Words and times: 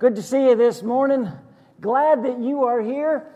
Good 0.00 0.16
to 0.16 0.22
see 0.22 0.46
you 0.46 0.56
this 0.56 0.82
morning. 0.82 1.30
Glad 1.78 2.24
that 2.24 2.38
you 2.40 2.64
are 2.64 2.80
here. 2.80 3.26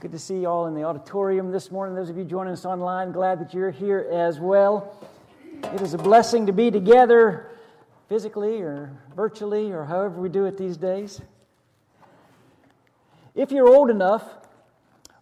Good 0.00 0.10
to 0.10 0.18
see 0.18 0.40
you 0.40 0.48
all 0.48 0.66
in 0.66 0.74
the 0.74 0.82
auditorium 0.82 1.52
this 1.52 1.70
morning. 1.70 1.94
Those 1.94 2.10
of 2.10 2.18
you 2.18 2.24
joining 2.24 2.52
us 2.52 2.64
online, 2.64 3.12
glad 3.12 3.38
that 3.38 3.54
you're 3.54 3.70
here 3.70 4.08
as 4.12 4.40
well. 4.40 5.06
It 5.72 5.80
is 5.80 5.94
a 5.94 5.98
blessing 5.98 6.46
to 6.46 6.52
be 6.52 6.72
together 6.72 7.52
physically 8.08 8.60
or 8.60 8.90
virtually 9.14 9.70
or 9.70 9.84
however 9.84 10.20
we 10.20 10.28
do 10.28 10.46
it 10.46 10.58
these 10.58 10.76
days. 10.76 11.20
If 13.36 13.52
you're 13.52 13.68
old 13.68 13.88
enough, 13.88 14.24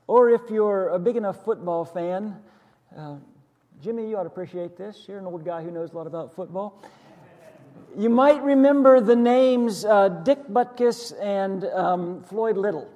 or 0.07 0.31
if 0.31 0.49
you're 0.49 0.89
a 0.89 0.99
big 0.99 1.17
enough 1.17 1.45
football 1.45 1.85
fan, 1.85 2.35
uh, 2.97 3.17
Jimmy, 3.83 4.09
you 4.09 4.17
ought 4.17 4.23
to 4.23 4.29
appreciate 4.29 4.79
this. 4.79 5.05
You're 5.07 5.19
an 5.19 5.27
old 5.27 5.45
guy 5.45 5.63
who 5.63 5.71
knows 5.71 5.93
a 5.93 5.97
lot 5.99 6.07
about 6.07 6.35
football. 6.35 6.83
You 7.97 8.09
might 8.09 8.43
remember 8.43 9.01
the 9.01 9.17
names 9.17 9.85
uh, 9.85 10.09
Dick 10.09 10.49
Butkus 10.49 11.13
and 11.21 11.65
um, 11.65 12.23
Floyd 12.23 12.57
Little, 12.57 12.89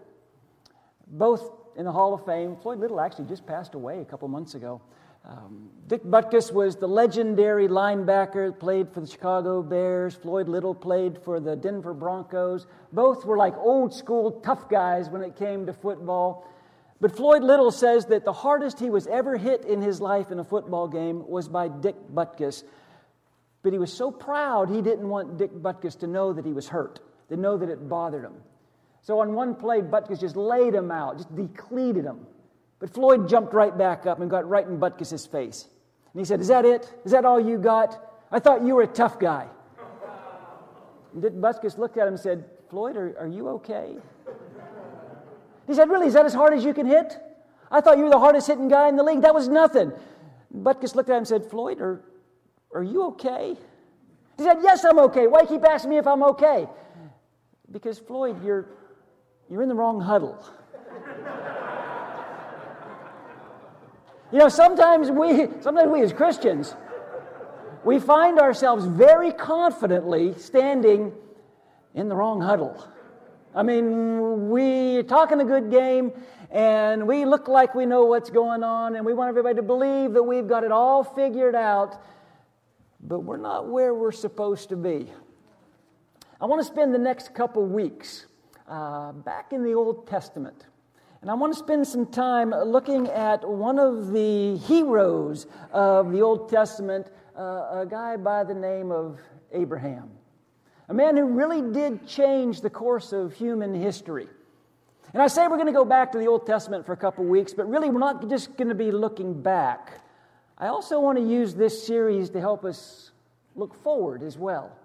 both 1.07 1.51
in 1.77 1.85
the 1.85 1.93
Hall 1.93 2.15
of 2.15 2.25
Fame. 2.25 2.57
Floyd 2.57 2.79
Little 2.79 3.01
actually 3.01 3.27
just 3.27 3.47
passed 3.47 3.75
away 3.75 4.01
a 4.01 4.05
couple 4.05 4.27
months 4.29 4.55
ago. 4.55 4.81
Um, 5.29 5.71
Dick 5.89 6.05
Butkus 6.05 6.53
was 6.53 6.77
the 6.77 6.87
legendary 6.87 7.67
linebacker, 7.67 8.57
played 8.57 8.89
for 8.93 9.01
the 9.01 9.07
Chicago 9.09 9.61
Bears. 9.61 10.15
Floyd 10.15 10.49
Little 10.49 10.75
played 10.75 11.19
for 11.19 11.41
the 11.41 11.57
Denver 11.57 11.93
Broncos. 11.93 12.67
Both 12.93 13.25
were 13.25 13.37
like 13.37 13.57
old 13.57 13.93
school 13.93 14.41
tough 14.41 14.69
guys 14.69 15.11
when 15.11 15.23
it 15.23 15.37
came 15.37 15.67
to 15.67 15.73
football. 15.73 16.49
But 17.01 17.15
Floyd 17.15 17.43
Little 17.43 17.73
says 17.73 18.07
that 18.07 18.25
the 18.25 18.33
hardest 18.33 18.79
he 18.79 18.89
was 18.89 19.07
ever 19.09 19.37
hit 19.37 19.65
in 19.65 19.83
his 19.83 20.01
life 20.01 20.31
in 20.31 20.39
a 20.39 20.45
football 20.45 20.89
game 20.89 21.27
was 21.29 21.49
by 21.49 21.69
Dick 21.69 21.97
Butkus. 22.15 22.63
But 23.67 23.73
he 23.73 23.81
was 23.81 23.93
so 23.93 24.13
proud 24.13 24.71
he 24.71 24.81
didn't 24.81 25.09
want 25.09 25.39
Dick 25.39 25.53
Butkus 25.53 25.99
to 25.99 26.07
know 26.07 26.33
that 26.33 26.47
he 26.47 26.53
was 26.53 26.69
hurt, 26.69 27.01
to 27.31 27.37
know 27.37 27.57
that 27.57 27.69
it 27.69 27.89
bothered 27.89 28.23
him. 28.23 28.35
So 29.03 29.19
on 29.19 29.35
one 29.35 29.57
play, 29.57 29.81
Butkus 29.81 30.21
just 30.21 30.37
laid 30.37 30.73
him 30.73 30.93
out, 30.93 31.17
just 31.17 31.35
decleated 31.35 32.05
him. 32.05 32.29
But 32.79 32.95
Floyd 32.95 33.29
jumped 33.29 33.53
right 33.53 33.77
back 33.77 34.07
up 34.07 34.21
and 34.21 34.31
got 34.31 34.49
right 34.49 34.65
in 34.65 34.79
Butkus's 34.79 35.27
face. 35.27 35.67
And 36.13 36.21
he 36.21 36.25
said, 36.25 36.41
Is 36.41 36.47
that 36.47 36.65
it? 36.65 36.95
Is 37.05 37.11
that 37.11 37.25
all 37.25 37.41
you 37.41 37.59
got? 37.59 38.01
I 38.31 38.39
thought 38.39 38.63
you 38.63 38.77
were 38.77 38.83
a 38.83 38.87
tough 38.87 39.19
guy. 39.19 39.49
And 41.13 41.23
Dick 41.23 41.33
Butkus 41.33 41.77
looked 41.77 41.97
at 41.97 42.07
him 42.07 42.15
and 42.15 42.23
said, 42.23 42.45
Floyd, 42.71 42.97
are, 42.97 43.17
are 43.19 43.27
you 43.27 43.49
okay? 43.49 43.97
He 45.67 45.75
said, 45.75 45.91
Really, 45.91 46.07
is 46.07 46.15
that 46.15 46.25
as 46.25 46.35
hard 46.35 46.55
as 46.55 46.63
you 46.63 46.73
can 46.73 46.87
hit? 46.87 47.19
I 47.69 47.81
thought 47.81 47.99
you 47.99 48.05
were 48.05 48.11
the 48.11 48.21
hardest 48.21 48.47
hitting 48.47 48.69
guy 48.69 48.89
in 48.89 48.95
the 48.95 49.03
league. 49.03 49.23
That 49.23 49.35
was 49.35 49.49
nothing. 49.49 49.91
Butkus 50.57 50.95
looked 50.95 51.11
at 51.11 51.15
him 51.15 51.19
and 51.19 51.27
said, 51.27 51.51
Floyd, 51.51 51.81
are, 51.81 52.01
are 52.77 52.83
you 52.83 53.05
okay? 53.07 53.57
He 54.37 54.43
said, 54.43 54.59
Yes, 54.63 54.85
I'm 54.85 54.99
okay. 54.99 55.27
Why 55.27 55.47
keep 55.47 55.65
asking 55.65 55.91
me 55.91 55.97
if 55.97 56.07
I'm 56.07 56.23
okay? 56.23 56.69
Because, 57.73 57.99
Floyd, 57.99 58.45
you're, 58.45 58.67
you're 59.51 59.63
in 59.63 59.69
the 59.69 59.75
wrong 59.75 59.99
huddle. 60.01 60.39
you 64.31 64.39
know, 64.39 64.49
sometimes 64.49 65.11
we, 65.11 65.49
sometimes 65.63 65.91
we 65.91 66.03
as 66.03 66.13
Christians, 66.13 66.77
we 67.83 67.99
find 67.99 68.39
ourselves 68.39 68.85
very 68.85 69.33
confidently 69.33 70.35
standing 70.39 71.13
in 71.95 72.09
the 72.09 72.15
wrong 72.15 72.43
huddle. 72.43 72.87
I 73.55 73.63
mean, 73.63 74.51
we 74.51 75.03
talking 75.05 75.41
a 75.41 75.45
good 75.45 75.71
game 75.71 76.13
and 76.51 77.09
we 77.09 77.25
look 77.25 77.49
like 77.49 77.75
we 77.75 77.87
know 77.87 78.05
what's 78.05 78.29
going 78.29 78.63
on 78.63 78.97
and 78.97 79.07
we 79.07 79.15
want 79.15 79.31
everybody 79.31 79.55
to 79.57 79.63
believe 79.63 80.13
that 80.13 80.23
we've 80.23 80.47
got 80.47 80.63
it 80.63 80.73
all 80.73 81.03
figured 81.03 81.55
out, 81.55 82.03
but 83.07 83.21
we're 83.21 83.37
not 83.37 83.69
where 83.69 83.95
we're 83.95 84.13
supposed 84.13 84.69
to 84.71 84.77
be. 84.77 85.11
I 86.41 86.47
want 86.47 86.61
to 86.61 86.67
spend 86.67 86.95
the 86.95 86.99
next 86.99 87.35
couple 87.35 87.65
weeks 87.65 88.27
uh, 88.69 89.13
back 89.13 89.53
in 89.53 89.63
the 89.63 89.73
Old 89.73 90.07
Testament. 90.07 90.67
And 91.23 91.31
I 91.31 91.35
want 91.35 91.53
to 91.53 91.59
spend 91.59 91.87
some 91.87 92.07
time 92.07 92.51
looking 92.51 93.09
at 93.09 93.47
one 93.49 93.79
of 93.79 94.13
the 94.13 94.57
heroes 94.59 95.47
of 95.73 96.13
the 96.13 96.21
Old 96.21 96.49
Testament, 96.49 97.09
uh, 97.37 97.81
a 97.81 97.87
guy 97.89 98.17
by 98.17 98.45
the 98.45 98.55
name 98.55 98.93
of 98.93 99.19
Abraham 99.53 100.11
a 100.89 100.95
man 100.95 101.17
who 101.17 101.25
really 101.25 101.63
did 101.63 102.07
change 102.07 102.61
the 102.61 102.71
course 102.71 103.13
of 103.13 103.33
human 103.35 103.75
history. 103.75 104.29
And 105.13 105.23
I 105.23 105.29
say 105.29 105.47
we're 105.49 105.57
going 105.57 105.67
to 105.67 105.73
go 105.73 105.85
back 105.85 106.13
to 106.13 106.19
the 106.19 106.27
Old 106.27 106.47
Testament 106.47 106.85
for 106.85 106.93
a 106.93 106.97
couple 106.97 107.25
weeks, 107.25 107.53
but 107.53 107.69
really 107.69 107.91
we're 107.91 107.99
not 107.99 108.29
just 108.29 108.57
going 108.57 108.69
to 108.69 108.75
be 108.75 108.91
looking 108.91 109.41
back. 109.41 110.01
I 110.59 110.69
also 110.69 111.01
want 111.01 111.19
to 111.19 111.25
use 111.25 111.55
this 111.55 111.87
series 111.87 112.31
to 112.31 112.41
help 112.41 112.65
us 112.65 113.11
look 113.55 113.75
forward 113.83 114.23
as 114.23 114.39
well. 114.39 114.77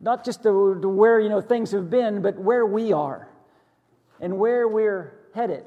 Not 0.00 0.24
just 0.24 0.42
to, 0.44 0.78
to 0.80 0.88
where 0.88 1.20
you 1.20 1.28
know 1.28 1.40
things 1.40 1.72
have 1.72 1.90
been, 1.90 2.22
but 2.22 2.38
where 2.38 2.64
we 2.64 2.92
are 2.92 3.28
and 4.20 4.38
where 4.38 4.66
we're 4.66 5.12
headed. 5.34 5.64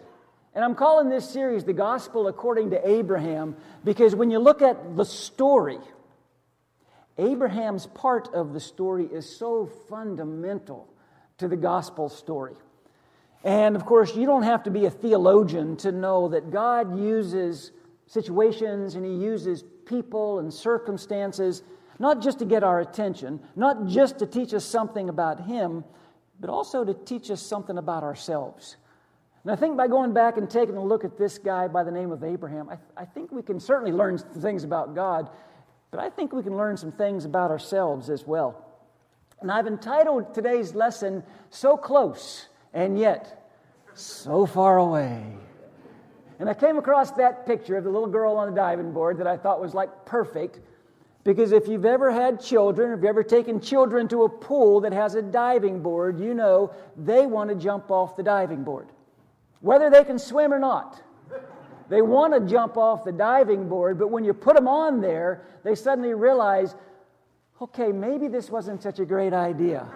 And 0.55 0.65
I'm 0.65 0.75
calling 0.75 1.09
this 1.09 1.29
series 1.29 1.63
The 1.63 1.73
Gospel 1.73 2.27
According 2.27 2.71
to 2.71 2.89
Abraham 2.89 3.55
because 3.83 4.15
when 4.15 4.31
you 4.31 4.39
look 4.39 4.61
at 4.61 4.97
the 4.97 5.05
story, 5.05 5.79
Abraham's 7.17 7.85
part 7.85 8.33
of 8.33 8.53
the 8.53 8.59
story 8.59 9.05
is 9.05 9.37
so 9.37 9.67
fundamental 9.87 10.87
to 11.37 11.47
the 11.47 11.55
gospel 11.55 12.09
story. 12.09 12.55
And 13.43 13.75
of 13.75 13.85
course, 13.85 14.15
you 14.15 14.25
don't 14.25 14.43
have 14.43 14.63
to 14.63 14.71
be 14.71 14.85
a 14.85 14.91
theologian 14.91 15.77
to 15.77 15.91
know 15.91 16.29
that 16.29 16.51
God 16.51 16.99
uses 16.99 17.71
situations 18.11 18.95
and 18.95 19.05
He 19.05 19.13
uses 19.13 19.63
people 19.85 20.39
and 20.39 20.53
circumstances 20.53 21.63
not 21.97 22.19
just 22.19 22.39
to 22.39 22.45
get 22.45 22.63
our 22.63 22.79
attention, 22.79 23.39
not 23.55 23.85
just 23.85 24.19
to 24.19 24.25
teach 24.25 24.53
us 24.53 24.65
something 24.65 25.07
about 25.07 25.45
Him, 25.45 25.85
but 26.39 26.49
also 26.49 26.83
to 26.83 26.93
teach 26.93 27.29
us 27.29 27.41
something 27.41 27.77
about 27.77 28.03
ourselves. 28.03 28.75
And 29.43 29.51
I 29.51 29.55
think 29.55 29.77
by 29.77 29.87
going 29.87 30.11
back 30.11 30.37
and 30.37 30.49
taking 30.49 30.75
a 30.75 30.83
look 30.83 31.05
at 31.05 31.17
this 31.17 31.37
guy 31.37 31.67
by 31.67 31.83
the 31.83 31.91
name 31.91 32.11
of 32.11 32.23
Abraham, 32.23 32.69
I, 32.69 32.77
I 32.97 33.05
think 33.05 33.31
we 33.31 33.43
can 33.43 33.59
certainly 33.59 33.91
learn 33.91 34.17
some 34.17 34.41
things 34.41 34.63
about 34.63 34.93
God, 34.93 35.29
but 35.91 35.99
I 35.99 36.09
think 36.09 36.33
we 36.33 36.43
can 36.43 36.57
learn 36.57 36.75
some 36.75 36.91
things 36.91 37.23
about 37.23 37.51
ourselves 37.51 38.09
as 38.09 38.25
well. 38.25 38.65
And 39.39 39.51
I've 39.51 39.67
entitled 39.67 40.33
today's 40.33 40.75
lesson, 40.75 41.23
So 41.49 41.77
Close 41.77 42.47
and 42.73 42.99
Yet 42.99 43.47
So 43.93 44.45
Far 44.45 44.79
Away. 44.79 45.37
And 46.41 46.49
I 46.49 46.55
came 46.55 46.79
across 46.79 47.11
that 47.11 47.45
picture 47.45 47.77
of 47.77 47.83
the 47.83 47.91
little 47.91 48.07
girl 48.07 48.35
on 48.35 48.49
the 48.49 48.55
diving 48.55 48.91
board 48.91 49.19
that 49.19 49.27
I 49.27 49.37
thought 49.37 49.61
was 49.61 49.75
like 49.75 50.05
perfect. 50.05 50.59
Because 51.23 51.51
if 51.51 51.67
you've 51.67 51.85
ever 51.85 52.09
had 52.09 52.41
children, 52.41 52.93
if 52.93 52.97
you've 52.97 53.05
ever 53.05 53.21
taken 53.21 53.61
children 53.61 54.07
to 54.07 54.23
a 54.23 54.29
pool 54.29 54.81
that 54.81 54.91
has 54.91 55.13
a 55.13 55.21
diving 55.21 55.83
board, 55.83 56.19
you 56.19 56.33
know 56.33 56.73
they 56.97 57.27
want 57.27 57.51
to 57.51 57.55
jump 57.55 57.91
off 57.91 58.15
the 58.15 58.23
diving 58.23 58.63
board, 58.63 58.87
whether 59.59 59.91
they 59.91 60.03
can 60.03 60.17
swim 60.17 60.51
or 60.51 60.57
not. 60.57 61.03
They 61.89 62.01
want 62.01 62.33
to 62.33 62.39
jump 62.51 62.75
off 62.75 63.03
the 63.03 63.11
diving 63.11 63.69
board, 63.69 63.99
but 63.99 64.07
when 64.07 64.23
you 64.23 64.33
put 64.33 64.55
them 64.55 64.67
on 64.67 64.99
there, 64.99 65.43
they 65.63 65.75
suddenly 65.75 66.15
realize, 66.15 66.73
okay, 67.61 67.91
maybe 67.91 68.27
this 68.27 68.49
wasn't 68.49 68.81
such 68.81 68.97
a 68.97 69.05
great 69.05 69.33
idea. 69.33 69.87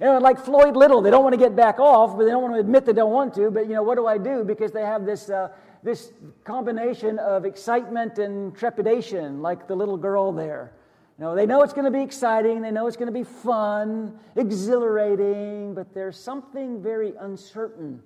You 0.00 0.06
know, 0.06 0.18
like 0.18 0.38
Floyd 0.38 0.76
Little, 0.76 1.02
they 1.02 1.10
don't 1.10 1.24
want 1.24 1.32
to 1.32 1.38
get 1.38 1.56
back 1.56 1.80
off, 1.80 2.16
but 2.16 2.24
they 2.24 2.30
don't 2.30 2.42
want 2.42 2.54
to 2.54 2.60
admit 2.60 2.86
they 2.86 2.92
don't 2.92 3.12
want 3.12 3.34
to. 3.34 3.50
But 3.50 3.66
you 3.66 3.74
know, 3.74 3.82
what 3.82 3.96
do 3.96 4.06
I 4.06 4.16
do? 4.16 4.44
Because 4.44 4.70
they 4.70 4.82
have 4.82 5.04
this 5.04 5.28
uh, 5.28 5.48
this 5.82 6.12
combination 6.44 7.18
of 7.18 7.44
excitement 7.44 8.18
and 8.18 8.56
trepidation, 8.56 9.42
like 9.42 9.66
the 9.66 9.74
little 9.74 9.96
girl 9.96 10.32
there. 10.32 10.72
You 11.18 11.24
know, 11.24 11.34
they 11.34 11.46
know 11.46 11.62
it's 11.62 11.72
going 11.72 11.84
to 11.84 11.90
be 11.90 12.02
exciting, 12.02 12.62
they 12.62 12.70
know 12.70 12.86
it's 12.86 12.96
going 12.96 13.12
to 13.12 13.18
be 13.18 13.24
fun, 13.24 14.18
exhilarating, 14.36 15.74
but 15.74 15.92
there's 15.92 16.18
something 16.18 16.80
very 16.80 17.14
uncertain 17.18 18.00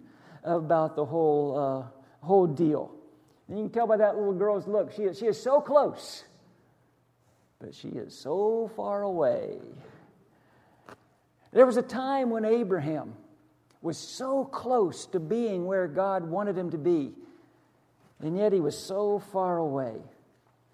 about 0.45 0.97
the 0.97 1.05
whole 1.05 1.59
uh, 1.59 2.27
whole 2.27 2.47
deal. 2.47 2.91
And 3.49 3.59
you 3.59 3.65
can 3.65 3.73
tell 3.73 3.87
by 3.87 3.99
that 3.99 4.17
little 4.17 4.33
girl's 4.33 4.67
look, 4.67 4.93
she 4.93 5.03
is, 5.03 5.19
she 5.19 5.27
is 5.27 5.41
so 5.41 5.61
close, 5.61 6.25
but 7.59 7.75
she 7.75 7.89
is 7.89 8.17
so 8.17 8.71
far 8.77 9.03
away. 9.03 9.59
There 11.52 11.66
was 11.66 11.76
a 11.76 11.82
time 11.82 12.31
when 12.31 12.44
Abraham 12.44 13.14
was 13.82 13.99
so 13.99 14.44
close 14.44 15.06
to 15.06 15.20
being 15.20 15.66
where 15.66 15.87
God 15.87 16.25
wanted 16.25 16.56
him 16.56 16.70
to 16.70 16.78
be, 16.78 17.12
and 18.20 18.37
yet 18.37 18.52
he 18.52 18.60
was 18.60 18.78
so 18.78 19.19
far 19.32 19.58
away. 19.58 19.96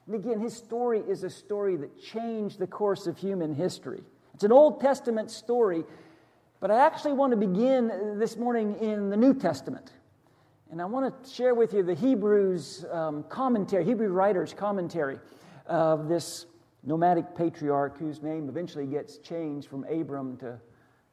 And 0.07 0.15
again, 0.15 0.41
his 0.41 0.55
story 0.55 1.01
is 1.01 1.25
a 1.25 1.31
story 1.31 1.77
that 1.77 2.01
changed 2.01 2.59
the 2.59 2.67
course 2.67 3.07
of 3.07 3.19
human 3.19 3.55
history. 3.55 4.03
It's 4.35 4.45
an 4.45 4.53
Old 4.53 4.81
Testament 4.81 5.31
story, 5.31 5.85
but 6.61 6.71
I 6.71 6.87
actually 6.87 7.15
want 7.15 7.33
to 7.33 7.37
begin 7.37 8.19
this 8.19 8.37
morning 8.37 8.77
in 8.81 9.11
the 9.11 9.17
New 9.17 9.35
Testament. 9.35 9.93
And 10.71 10.81
I 10.81 10.85
want 10.85 11.25
to 11.25 11.31
share 11.31 11.55
with 11.55 11.73
you 11.73 11.83
the 11.83 11.95
Hebrews 11.95 12.85
um, 12.93 13.25
commentary, 13.25 13.85
Hebrew 13.85 14.09
writer's 14.09 14.55
commentary 14.55 15.19
of 15.67 16.09
this 16.09 16.47
nomadic 16.85 17.35
patriarch 17.35 17.99
whose 17.99 18.23
name 18.23 18.49
eventually 18.49 18.87
gets 18.87 19.19
changed 19.19 19.69
from 19.69 19.85
Abram 19.85 20.37
to, 20.39 20.61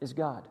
is 0.00 0.12
God. 0.12 0.46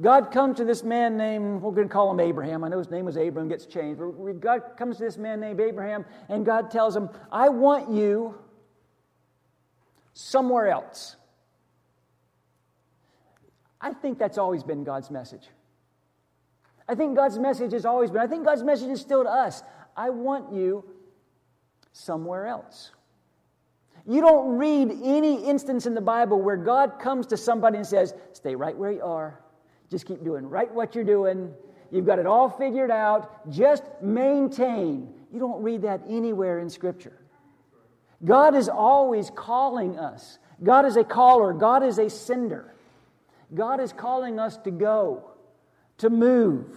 God 0.00 0.32
comes 0.32 0.56
to 0.56 0.64
this 0.64 0.82
man 0.82 1.16
named, 1.16 1.62
we're 1.62 1.70
going 1.70 1.88
to 1.88 1.92
call 1.92 2.10
him 2.10 2.18
Abraham. 2.18 2.64
I 2.64 2.68
know 2.68 2.78
his 2.78 2.90
name 2.90 3.04
was 3.04 3.16
Abraham, 3.16 3.48
gets 3.48 3.66
changed. 3.66 4.00
But 4.00 4.40
God 4.40 4.76
comes 4.76 4.96
to 4.96 5.04
this 5.04 5.16
man 5.16 5.40
named 5.40 5.60
Abraham, 5.60 6.04
and 6.28 6.44
God 6.44 6.70
tells 6.70 6.96
him, 6.96 7.08
I 7.30 7.48
want 7.48 7.90
you 7.90 8.34
somewhere 10.12 10.68
else. 10.68 11.16
I 13.80 13.92
think 13.92 14.18
that's 14.18 14.38
always 14.38 14.64
been 14.64 14.82
God's 14.82 15.10
message. 15.10 15.48
I 16.88 16.94
think 16.94 17.14
God's 17.16 17.38
message 17.38 17.72
has 17.72 17.84
always 17.84 18.10
been, 18.10 18.20
I 18.20 18.26
think 18.26 18.44
God's 18.44 18.62
message 18.62 18.88
is 18.88 19.00
still 19.00 19.22
to 19.22 19.30
us. 19.30 19.62
I 19.96 20.10
want 20.10 20.52
you 20.52 20.84
somewhere 21.92 22.46
else. 22.46 22.90
You 24.06 24.20
don't 24.20 24.58
read 24.58 24.90
any 25.02 25.44
instance 25.44 25.86
in 25.86 25.94
the 25.94 26.00
Bible 26.00 26.40
where 26.40 26.56
God 26.56 26.98
comes 26.98 27.26
to 27.28 27.36
somebody 27.36 27.78
and 27.78 27.86
says, 27.86 28.14
Stay 28.32 28.54
right 28.54 28.76
where 28.76 28.92
you 28.92 29.02
are. 29.02 29.40
Just 29.90 30.06
keep 30.06 30.22
doing 30.22 30.48
right 30.48 30.72
what 30.72 30.94
you're 30.94 31.04
doing. 31.04 31.52
You've 31.90 32.06
got 32.06 32.18
it 32.18 32.26
all 32.26 32.50
figured 32.50 32.90
out. 32.90 33.48
Just 33.50 33.84
maintain. 34.02 35.12
You 35.32 35.38
don't 35.38 35.62
read 35.62 35.82
that 35.82 36.02
anywhere 36.08 36.58
in 36.58 36.68
Scripture. 36.68 37.18
God 38.24 38.54
is 38.54 38.68
always 38.68 39.30
calling 39.34 39.98
us. 39.98 40.38
God 40.62 40.86
is 40.86 40.96
a 40.96 41.04
caller, 41.04 41.52
God 41.52 41.82
is 41.82 41.98
a 41.98 42.08
sender. 42.08 42.74
God 43.54 43.80
is 43.80 43.92
calling 43.92 44.38
us 44.38 44.56
to 44.58 44.70
go, 44.70 45.30
to 45.98 46.10
move. 46.10 46.76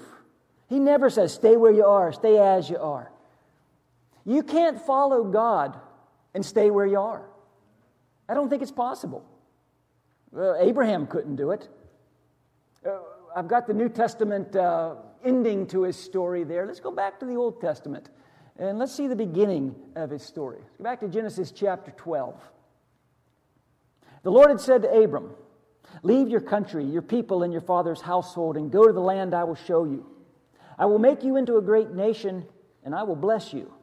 He 0.67 0.79
never 0.79 1.09
says, 1.09 1.33
stay 1.33 1.57
where 1.57 1.71
you 1.71 1.85
are, 1.85 2.11
stay 2.11 2.37
as 2.37 2.69
you 2.69 2.77
are. 2.77 3.11
You 4.25 4.43
can't 4.43 4.79
follow 4.79 5.23
God 5.23 5.79
and 6.33 6.45
stay 6.45 6.69
where 6.71 6.85
you 6.85 6.99
are. 6.99 7.25
I 8.29 8.33
don't 8.33 8.49
think 8.49 8.61
it's 8.61 8.71
possible. 8.71 9.25
Abraham 10.59 11.07
couldn't 11.07 11.35
do 11.35 11.51
it. 11.51 11.67
Uh, 12.85 12.99
I've 13.35 13.47
got 13.47 13.67
the 13.67 13.73
New 13.73 13.89
Testament 13.89 14.55
uh, 14.55 14.95
ending 15.23 15.67
to 15.67 15.83
his 15.83 15.95
story 15.97 16.43
there. 16.43 16.65
Let's 16.65 16.79
go 16.79 16.91
back 16.91 17.19
to 17.19 17.25
the 17.25 17.35
Old 17.35 17.61
Testament 17.61 18.09
and 18.59 18.79
let's 18.79 18.93
see 18.93 19.07
the 19.07 19.15
beginning 19.15 19.75
of 19.95 20.09
his 20.09 20.23
story. 20.23 20.57
Let's 20.59 20.77
go 20.77 20.83
back 20.83 20.99
to 21.01 21.07
Genesis 21.07 21.51
chapter 21.51 21.91
12. 21.91 22.35
The 24.23 24.31
Lord 24.31 24.49
had 24.49 24.59
said 24.59 24.81
to 24.81 24.89
Abram, 24.89 25.31
Leave 26.03 26.27
your 26.27 26.41
country, 26.41 26.83
your 26.83 27.01
people, 27.01 27.43
and 27.43 27.53
your 27.53 27.61
father's 27.61 28.01
household, 28.01 28.57
and 28.57 28.71
go 28.71 28.85
to 28.85 28.93
the 28.93 28.99
land 28.99 29.33
I 29.33 29.43
will 29.43 29.55
show 29.55 29.85
you. 29.85 30.05
I 30.77 30.85
will 30.85 30.99
make 30.99 31.23
you 31.23 31.37
into 31.37 31.57
a 31.57 31.61
great 31.61 31.91
nation, 31.91 32.45
and 32.83 32.93
I 32.93 33.03
will 33.03 33.15
bless 33.15 33.53
you. 33.53 33.73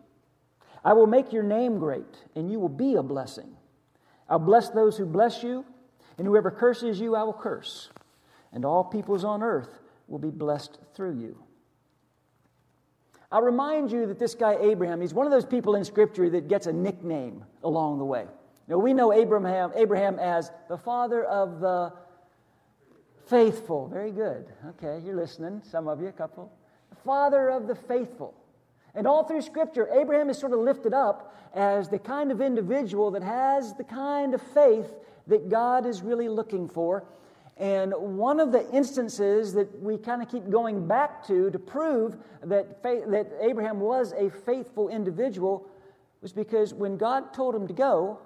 I 0.84 0.92
will 0.92 1.06
make 1.06 1.32
your 1.32 1.42
name 1.42 1.78
great, 1.78 2.25
and 2.36 2.50
you 2.50 2.60
will 2.60 2.69
be 2.69 2.96
a 2.96 3.02
blessing. 3.02 3.56
I'll 4.28 4.38
bless 4.38 4.69
those 4.70 4.96
who 4.96 5.06
bless 5.06 5.42
you, 5.42 5.64
and 6.19 6.26
whoever 6.26 6.50
curses 6.50 7.00
you, 7.00 7.16
I 7.16 7.22
will 7.22 7.32
curse. 7.32 7.90
And 8.52 8.64
all 8.64 8.84
peoples 8.84 9.25
on 9.25 9.42
earth 9.42 9.81
will 10.08 10.19
be 10.19 10.31
blessed 10.31 10.78
through 10.94 11.19
you. 11.19 11.42
I'll 13.32 13.42
remind 13.42 13.90
you 13.90 14.06
that 14.06 14.19
this 14.19 14.34
guy, 14.34 14.56
Abraham, 14.60 15.00
he's 15.00 15.14
one 15.14 15.26
of 15.26 15.32
those 15.32 15.46
people 15.46 15.75
in 15.75 15.84
Scripture 15.84 16.31
that 16.31 16.48
gets 16.48 16.66
a 16.66 16.72
nickname 16.72 17.44
along 17.64 17.98
the 17.98 18.04
way. 18.04 18.26
Now, 18.69 18.78
we 18.78 18.94
know 18.94 19.12
Abraham, 19.12 19.72
Abraham 19.75 20.19
as 20.19 20.52
the 20.69 20.78
father 20.78 21.25
of 21.25 21.60
the 21.60 21.92
faithful. 23.26 23.88
Very 23.88 24.12
good. 24.12 24.46
Okay, 24.70 25.04
you're 25.04 25.16
listening, 25.16 25.62
some 25.64 25.88
of 25.88 26.00
you, 26.00 26.08
a 26.08 26.12
couple. 26.12 26.52
The 26.90 26.96
father 26.96 27.48
of 27.48 27.66
the 27.66 27.75
faithful. 27.75 28.34
And 28.94 29.06
all 29.06 29.25
through 29.25 29.43
Scripture, 29.43 29.88
Abraham 29.93 30.31
is 30.31 30.38
sort 30.38 30.52
of 30.52 30.61
lifted 30.61 30.94
up 30.94 31.35
as 31.55 31.88
the 31.88 31.99
kind 31.99 32.31
of 32.31 32.41
individual 32.41 33.11
that 33.12 33.23
has 33.23 33.75
the 33.75 33.85
kind 33.85 34.35
of 34.35 34.43
faith 34.43 34.93
that 35.26 35.49
God 35.49 35.87
is 35.87 36.02
really 36.02 36.29
looking 36.29 36.69
for. 36.69 37.05
And 37.56 37.94
one 37.96 38.41
of 38.41 38.50
the 38.50 38.69
instances 38.73 39.52
that 39.55 39.81
we 39.81 39.96
kind 39.96 40.23
of 40.23 40.29
keep 40.29 40.50
going 40.50 40.87
back 40.88 41.25
to 41.29 41.50
to 41.50 41.58
prove 41.58 42.17
that, 42.43 42.82
faith, 42.82 43.05
that 43.08 43.32
Abraham 43.41 43.79
was 43.79 44.12
a 44.12 44.31
faithful 44.31 44.88
individual 44.88 45.69
was 46.20 46.32
because 46.32 46.75
when 46.75 46.96
God 46.96 47.32
told 47.32 47.55
him 47.55 47.69
to 47.69 47.75
go, 47.75 48.19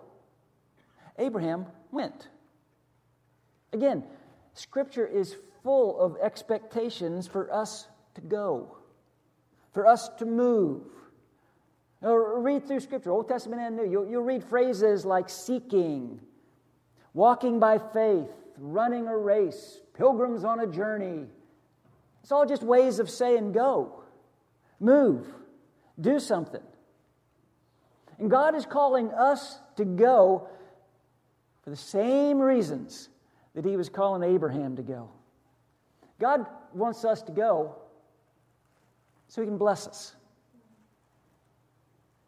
Abraham 1.19 1.67
went. 1.91 2.29
Again, 3.73 4.05
Scripture 4.55 5.06
is 5.06 5.37
full 5.62 6.00
of 6.00 6.17
expectations 6.23 7.26
for 7.26 7.53
us 7.53 7.87
to 8.15 8.20
go, 8.23 8.77
for 9.73 9.87
us 9.87 10.09
to 10.19 10.26
move. 10.26 10.82
Now, 12.00 12.15
read 12.15 12.67
through 12.67 12.81
Scripture, 12.81 13.11
Old 13.11 13.29
Testament 13.29 13.61
and 13.61 13.76
New. 13.76 13.91
You'll, 13.91 14.09
you'll 14.09 14.23
read 14.23 14.44
phrases 14.44 15.05
like 15.05 15.29
seeking, 15.29 16.20
walking 17.12 17.59
by 17.59 17.79
faith, 17.79 18.31
running 18.56 19.09
a 19.09 19.17
race, 19.17 19.81
pilgrims 19.94 20.44
on 20.44 20.61
a 20.61 20.67
journey. 20.67 21.26
It's 22.23 22.31
all 22.31 22.47
just 22.47 22.62
ways 22.62 22.99
of 22.99 23.11
saying 23.11 23.53
go, 23.53 24.03
move, 24.79 25.26
do 26.00 26.20
something. 26.20 26.62
And 28.19 28.31
God 28.31 28.55
is 28.55 28.67
calling 28.67 29.11
us 29.12 29.59
to 29.76 29.85
go 29.85 30.49
for 31.62 31.70
the 31.70 31.76
same 31.76 32.38
reasons 32.38 33.09
that 33.55 33.65
he 33.65 33.76
was 33.76 33.88
calling 33.88 34.23
Abraham 34.23 34.76
to 34.76 34.82
go. 34.82 35.11
God 36.20 36.47
wants 36.75 37.05
us 37.05 37.23
to 37.23 37.32
go 37.32 37.76
so 39.28 39.40
he 39.40 39.46
can 39.46 39.58
bless 39.58 39.86
us. 39.86 40.14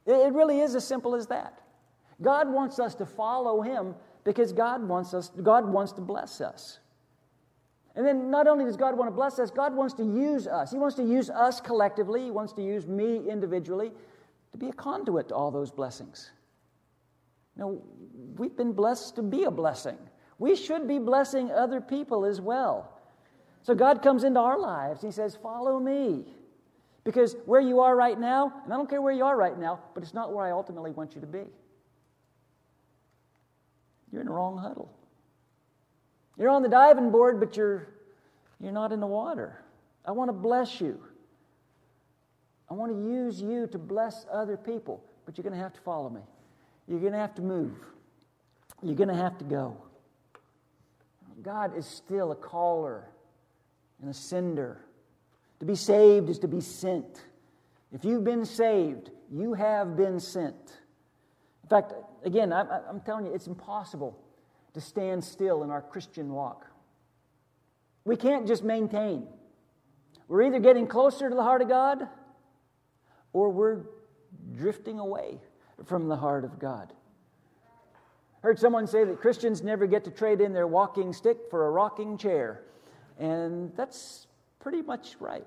It 0.06 0.32
really 0.32 0.60
is 0.60 0.74
as 0.74 0.86
simple 0.86 1.14
as 1.14 1.26
that. 1.28 1.60
God 2.22 2.48
wants 2.48 2.78
us 2.78 2.94
to 2.96 3.06
follow 3.06 3.62
him 3.62 3.94
because 4.24 4.52
God 4.52 4.86
wants 4.86 5.14
us 5.14 5.30
God 5.42 5.66
wants 5.66 5.92
to 5.92 6.00
bless 6.00 6.40
us. 6.40 6.78
And 7.96 8.06
then 8.06 8.30
not 8.30 8.46
only 8.46 8.64
does 8.64 8.76
God 8.76 8.96
want 8.96 9.08
to 9.08 9.14
bless 9.14 9.38
us, 9.38 9.50
God 9.50 9.74
wants 9.74 9.94
to 9.94 10.04
use 10.04 10.46
us. 10.46 10.70
He 10.70 10.78
wants 10.78 10.96
to 10.96 11.02
use 11.02 11.28
us 11.28 11.60
collectively, 11.60 12.24
he 12.24 12.30
wants 12.30 12.52
to 12.54 12.62
use 12.62 12.86
me 12.86 13.28
individually 13.28 13.92
to 14.52 14.58
be 14.58 14.68
a 14.68 14.72
conduit 14.72 15.28
to 15.28 15.34
all 15.34 15.50
those 15.50 15.70
blessings. 15.70 16.30
Now, 17.56 17.76
we've 18.36 18.56
been 18.56 18.72
blessed 18.72 19.16
to 19.16 19.22
be 19.22 19.44
a 19.44 19.50
blessing. 19.50 19.98
We 20.38 20.56
should 20.56 20.88
be 20.88 20.98
blessing 20.98 21.50
other 21.50 21.80
people 21.80 22.24
as 22.24 22.40
well. 22.40 22.96
So 23.62 23.74
God 23.74 24.02
comes 24.02 24.24
into 24.24 24.40
our 24.40 24.58
lives. 24.58 25.02
He 25.02 25.10
says, 25.10 25.36
Follow 25.36 25.78
me. 25.78 26.24
Because 27.04 27.36
where 27.46 27.60
you 27.60 27.80
are 27.80 27.96
right 27.96 28.18
now, 28.18 28.52
and 28.64 28.72
I 28.72 28.76
don't 28.76 28.88
care 28.88 29.00
where 29.00 29.12
you 29.12 29.24
are 29.24 29.36
right 29.36 29.58
now, 29.58 29.80
but 29.94 30.02
it's 30.02 30.14
not 30.14 30.32
where 30.32 30.44
I 30.46 30.50
ultimately 30.50 30.90
want 30.90 31.14
you 31.14 31.20
to 31.20 31.26
be. 31.26 31.44
You're 34.12 34.20
in 34.20 34.26
the 34.26 34.32
wrong 34.32 34.58
huddle. 34.58 34.92
You're 36.36 36.50
on 36.50 36.62
the 36.62 36.68
diving 36.68 37.10
board, 37.10 37.40
but 37.40 37.56
you're, 37.56 37.88
you're 38.60 38.72
not 38.72 38.92
in 38.92 39.00
the 39.00 39.06
water. 39.06 39.62
I 40.04 40.12
want 40.12 40.28
to 40.28 40.32
bless 40.32 40.80
you. 40.80 41.00
I 42.70 42.74
want 42.74 42.92
to 42.92 42.98
use 42.98 43.40
you 43.40 43.66
to 43.68 43.78
bless 43.78 44.26
other 44.32 44.56
people, 44.56 45.02
but 45.26 45.36
you're 45.36 45.42
going 45.42 45.56
to 45.56 45.62
have 45.62 45.72
to 45.74 45.80
follow 45.80 46.08
me. 46.08 46.22
You're 46.86 47.00
going 47.00 47.12
to 47.12 47.18
have 47.18 47.34
to 47.36 47.42
move. 47.42 47.72
You're 48.82 48.94
going 48.94 49.08
to 49.08 49.14
have 49.14 49.38
to 49.38 49.44
go. 49.44 49.76
God 51.42 51.76
is 51.76 51.86
still 51.86 52.32
a 52.32 52.36
caller 52.36 53.08
and 54.00 54.10
a 54.10 54.14
sender. 54.14 54.80
To 55.60 55.66
be 55.66 55.74
saved 55.74 56.28
is 56.28 56.38
to 56.40 56.48
be 56.48 56.60
sent. 56.60 57.22
If 57.92 58.04
you've 58.04 58.24
been 58.24 58.44
saved, 58.44 59.10
you 59.30 59.54
have 59.54 59.96
been 59.96 60.18
sent. 60.18 60.56
In 61.62 61.68
fact, 61.68 61.92
again, 62.24 62.52
I'm, 62.52 62.66
I'm 62.88 63.00
telling 63.00 63.26
you, 63.26 63.34
it's 63.34 63.46
impossible 63.46 64.18
to 64.74 64.80
stand 64.80 65.22
still 65.22 65.62
in 65.62 65.70
our 65.70 65.82
Christian 65.82 66.32
walk. 66.32 66.66
We 68.04 68.16
can't 68.16 68.46
just 68.46 68.64
maintain. 68.64 69.26
We're 70.28 70.42
either 70.42 70.60
getting 70.60 70.86
closer 70.86 71.28
to 71.28 71.34
the 71.34 71.42
heart 71.42 71.60
of 71.60 71.68
God 71.68 72.08
or 73.32 73.50
we're 73.50 73.82
drifting 74.56 74.98
away 74.98 75.40
from 75.84 76.08
the 76.08 76.16
heart 76.16 76.44
of 76.44 76.58
God. 76.58 76.92
Heard 78.42 78.58
someone 78.58 78.86
say 78.86 79.04
that 79.04 79.20
Christians 79.20 79.62
never 79.62 79.86
get 79.86 80.04
to 80.04 80.10
trade 80.10 80.40
in 80.40 80.52
their 80.52 80.66
walking 80.66 81.12
stick 81.12 81.36
for 81.50 81.66
a 81.66 81.70
rocking 81.70 82.16
chair. 82.16 82.62
And 83.18 83.72
that's 83.76 84.26
pretty 84.60 84.82
much 84.82 85.16
right. 85.18 85.46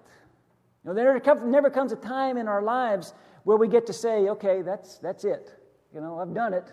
You 0.83 0.89
know, 0.89 0.93
there 0.93 1.21
never 1.45 1.69
comes 1.69 1.91
a 1.91 1.95
time 1.95 2.37
in 2.37 2.47
our 2.47 2.61
lives 2.61 3.13
where 3.43 3.57
we 3.57 3.67
get 3.67 3.85
to 3.87 3.93
say, 3.93 4.29
okay, 4.29 4.61
that's, 4.61 4.97
that's 4.97 5.23
it. 5.23 5.53
You 5.93 6.01
know, 6.01 6.19
I've 6.19 6.33
done 6.33 6.53
it. 6.53 6.71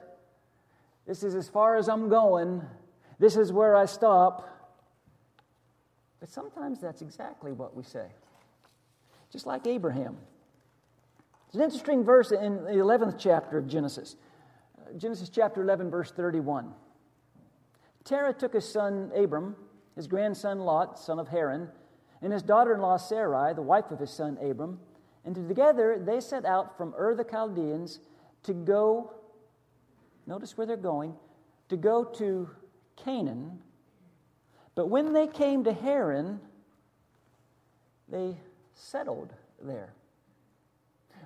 This 1.07 1.23
is 1.23 1.35
as 1.35 1.49
far 1.49 1.77
as 1.77 1.89
I'm 1.89 2.09
going. 2.09 2.63
This 3.19 3.37
is 3.37 3.53
where 3.53 3.77
I 3.77 3.85
stop. 3.85 4.49
But 6.19 6.29
sometimes 6.29 6.81
that's 6.81 7.03
exactly 7.03 7.53
what 7.53 7.77
we 7.77 7.83
say. 7.83 8.07
Just 9.31 9.47
like 9.47 9.67
Abraham. 9.67 10.17
It's 11.47 11.57
an 11.57 11.63
interesting 11.63 12.05
verse 12.05 12.31
in 12.31 12.65
the 12.65 12.73
11th 12.73 13.17
chapter 13.19 13.59
of 13.59 13.67
Genesis. 13.67 14.17
Uh, 14.79 14.97
Genesis 14.97 15.29
chapter 15.29 15.63
11, 15.63 15.91
verse 15.91 16.13
31. 16.13 16.73
Terah 18.05 18.33
took 18.33 18.53
his 18.53 18.69
son 18.69 19.11
Abram, 19.17 19.57
his 19.97 20.07
grandson 20.07 20.61
Lot, 20.61 20.99
son 20.99 21.19
of 21.19 21.29
Haran, 21.29 21.69
and 22.23 22.33
his 22.33 22.43
daughter 22.43 22.75
in 22.75 22.81
law 22.81 22.97
Sarai, 22.97 23.55
the 23.55 23.63
wife 23.63 23.91
of 23.91 23.99
his 23.99 24.11
son 24.11 24.39
Abram, 24.43 24.79
and 25.25 25.35
together 25.35 26.01
they 26.05 26.21
set 26.21 26.45
out 26.45 26.77
from 26.77 26.95
Ur 26.99 27.15
the 27.15 27.25
Chaldeans 27.25 28.01
to 28.45 28.53
go, 28.53 29.13
notice 30.27 30.57
where 30.57 30.67
they're 30.67 30.77
going, 30.77 31.15
to 31.69 31.77
go 31.77 32.05
to 32.05 32.49
Canaan. 32.97 33.61
But 34.75 34.89
when 34.89 35.13
they 35.13 35.27
came 35.27 35.65
to 35.65 35.73
Haran, 35.73 36.41
they 38.09 38.37
settled 38.75 39.33
there. 39.63 39.93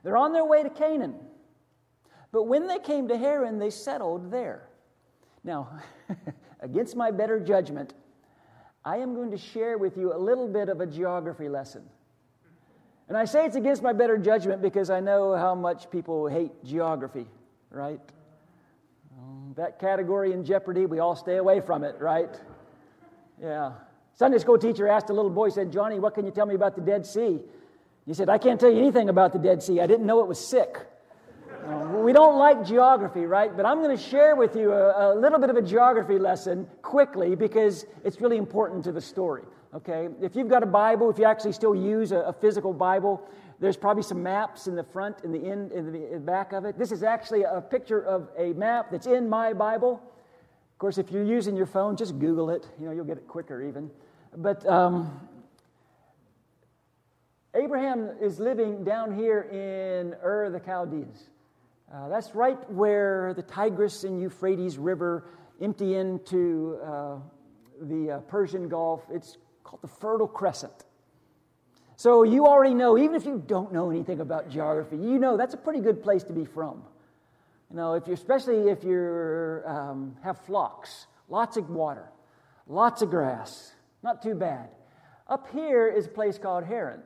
They're 0.02 0.16
on 0.16 0.32
their 0.32 0.44
way 0.44 0.62
to 0.62 0.70
Canaan. 0.70 1.14
But 2.30 2.44
when 2.44 2.66
they 2.66 2.78
came 2.78 3.08
to 3.08 3.16
Haran, 3.16 3.58
they 3.58 3.70
settled 3.70 4.30
there. 4.30 4.68
Now, 5.44 5.78
against 6.60 6.96
my 6.96 7.10
better 7.10 7.38
judgment, 7.38 7.94
I 8.84 8.98
am 8.98 9.14
going 9.14 9.30
to 9.30 9.38
share 9.38 9.78
with 9.78 9.96
you 9.96 10.14
a 10.14 10.18
little 10.18 10.46
bit 10.46 10.68
of 10.68 10.80
a 10.80 10.86
geography 10.86 11.48
lesson. 11.48 11.82
And 13.08 13.16
I 13.16 13.24
say 13.24 13.44
it's 13.46 13.56
against 13.56 13.82
my 13.82 13.92
better 13.92 14.18
judgment 14.18 14.62
because 14.62 14.90
I 14.90 15.00
know 15.00 15.34
how 15.34 15.54
much 15.54 15.90
people 15.90 16.26
hate 16.26 16.52
geography, 16.64 17.26
right? 17.70 18.00
Um, 19.18 19.54
that 19.56 19.78
category 19.78 20.32
in 20.32 20.44
jeopardy, 20.44 20.86
we 20.86 20.98
all 20.98 21.16
stay 21.16 21.36
away 21.36 21.60
from 21.60 21.84
it, 21.84 21.96
right? 22.00 22.30
Yeah. 23.40 23.72
Sunday 24.14 24.38
school 24.38 24.58
teacher 24.58 24.86
asked 24.88 25.10
a 25.10 25.12
little 25.12 25.30
boy, 25.30 25.48
said, 25.48 25.72
Johnny, 25.72 25.98
what 25.98 26.14
can 26.14 26.24
you 26.24 26.30
tell 26.30 26.46
me 26.46 26.54
about 26.54 26.76
the 26.76 26.82
Dead 26.82 27.04
Sea? 27.04 27.40
He 28.06 28.14
said, 28.14 28.28
I 28.28 28.38
can't 28.38 28.60
tell 28.60 28.70
you 28.70 28.78
anything 28.78 29.08
about 29.08 29.32
the 29.32 29.38
Dead 29.38 29.62
Sea. 29.62 29.80
I 29.80 29.86
didn't 29.86 30.06
know 30.06 30.20
it 30.20 30.26
was 30.26 30.44
sick. 30.44 30.76
We 32.02 32.12
don't 32.12 32.38
like 32.38 32.64
geography, 32.64 33.24
right? 33.26 33.56
But 33.56 33.64
I'm 33.64 33.82
going 33.82 33.96
to 33.96 34.02
share 34.02 34.36
with 34.36 34.54
you 34.54 34.72
a, 34.72 35.14
a 35.14 35.18
little 35.18 35.38
bit 35.38 35.50
of 35.50 35.56
a 35.56 35.62
geography 35.62 36.18
lesson 36.18 36.66
quickly 36.82 37.34
because 37.34 37.86
it's 38.04 38.20
really 38.20 38.36
important 38.36 38.84
to 38.84 38.92
the 38.92 39.00
story. 39.00 39.44
Okay? 39.74 40.08
If 40.20 40.36
you've 40.36 40.48
got 40.48 40.62
a 40.62 40.66
Bible, 40.66 41.10
if 41.10 41.18
you 41.18 41.24
actually 41.24 41.52
still 41.52 41.74
use 41.74 42.12
a, 42.12 42.18
a 42.18 42.32
physical 42.32 42.72
Bible, 42.72 43.26
there's 43.60 43.76
probably 43.76 44.02
some 44.02 44.22
maps 44.22 44.66
in 44.66 44.74
the 44.74 44.82
front, 44.82 45.16
in 45.24 45.32
the 45.32 45.50
end, 45.50 45.72
in 45.72 45.92
the, 45.92 46.18
back 46.18 46.52
of 46.52 46.64
it. 46.64 46.78
This 46.78 46.92
is 46.92 47.02
actually 47.02 47.44
a 47.44 47.60
picture 47.60 48.04
of 48.04 48.28
a 48.36 48.52
map 48.52 48.90
that's 48.90 49.06
in 49.06 49.28
my 49.28 49.52
Bible. 49.52 50.02
Of 50.72 50.78
course, 50.78 50.98
if 50.98 51.10
you're 51.10 51.24
using 51.24 51.56
your 51.56 51.66
phone, 51.66 51.96
just 51.96 52.18
Google 52.18 52.50
it. 52.50 52.68
You 52.78 52.86
know, 52.86 52.92
you'll 52.92 53.04
get 53.04 53.16
it 53.16 53.26
quicker 53.26 53.62
even. 53.62 53.90
But 54.36 54.66
um, 54.66 55.28
Abraham 57.54 58.10
is 58.20 58.38
living 58.40 58.84
down 58.84 59.14
here 59.14 59.42
in 59.42 60.14
Ur 60.22 60.50
the 60.50 60.60
Chaldees. 60.60 61.30
Uh, 61.92 62.08
that's 62.08 62.34
right 62.34 62.58
where 62.70 63.34
the 63.34 63.42
Tigris 63.42 64.04
and 64.04 64.20
Euphrates 64.20 64.78
River 64.78 65.24
empty 65.60 65.94
into 65.94 66.78
uh, 66.84 67.16
the 67.80 68.12
uh, 68.12 68.18
Persian 68.20 68.68
Gulf. 68.68 69.02
It's 69.10 69.36
called 69.62 69.82
the 69.82 69.88
Fertile 69.88 70.26
Crescent. 70.26 70.84
So 71.96 72.24
you 72.24 72.46
already 72.46 72.74
know, 72.74 72.98
even 72.98 73.14
if 73.14 73.24
you 73.24 73.42
don't 73.46 73.72
know 73.72 73.90
anything 73.90 74.20
about 74.20 74.50
geography, 74.50 74.96
you 74.96 75.18
know 75.18 75.36
that's 75.36 75.54
a 75.54 75.56
pretty 75.56 75.80
good 75.80 76.02
place 76.02 76.24
to 76.24 76.32
be 76.32 76.44
from. 76.44 76.82
You 77.70 77.76
know, 77.76 77.94
if 77.94 78.06
you 78.08 78.14
especially 78.14 78.68
if 78.68 78.82
you 78.82 79.62
um, 79.64 80.16
have 80.22 80.40
flocks, 80.40 81.06
lots 81.28 81.56
of 81.56 81.70
water, 81.70 82.10
lots 82.66 83.02
of 83.02 83.10
grass, 83.10 83.72
not 84.02 84.22
too 84.22 84.34
bad. 84.34 84.68
Up 85.28 85.48
here 85.52 85.88
is 85.88 86.06
a 86.06 86.10
place 86.10 86.36
called 86.36 86.64
Haran. 86.64 87.00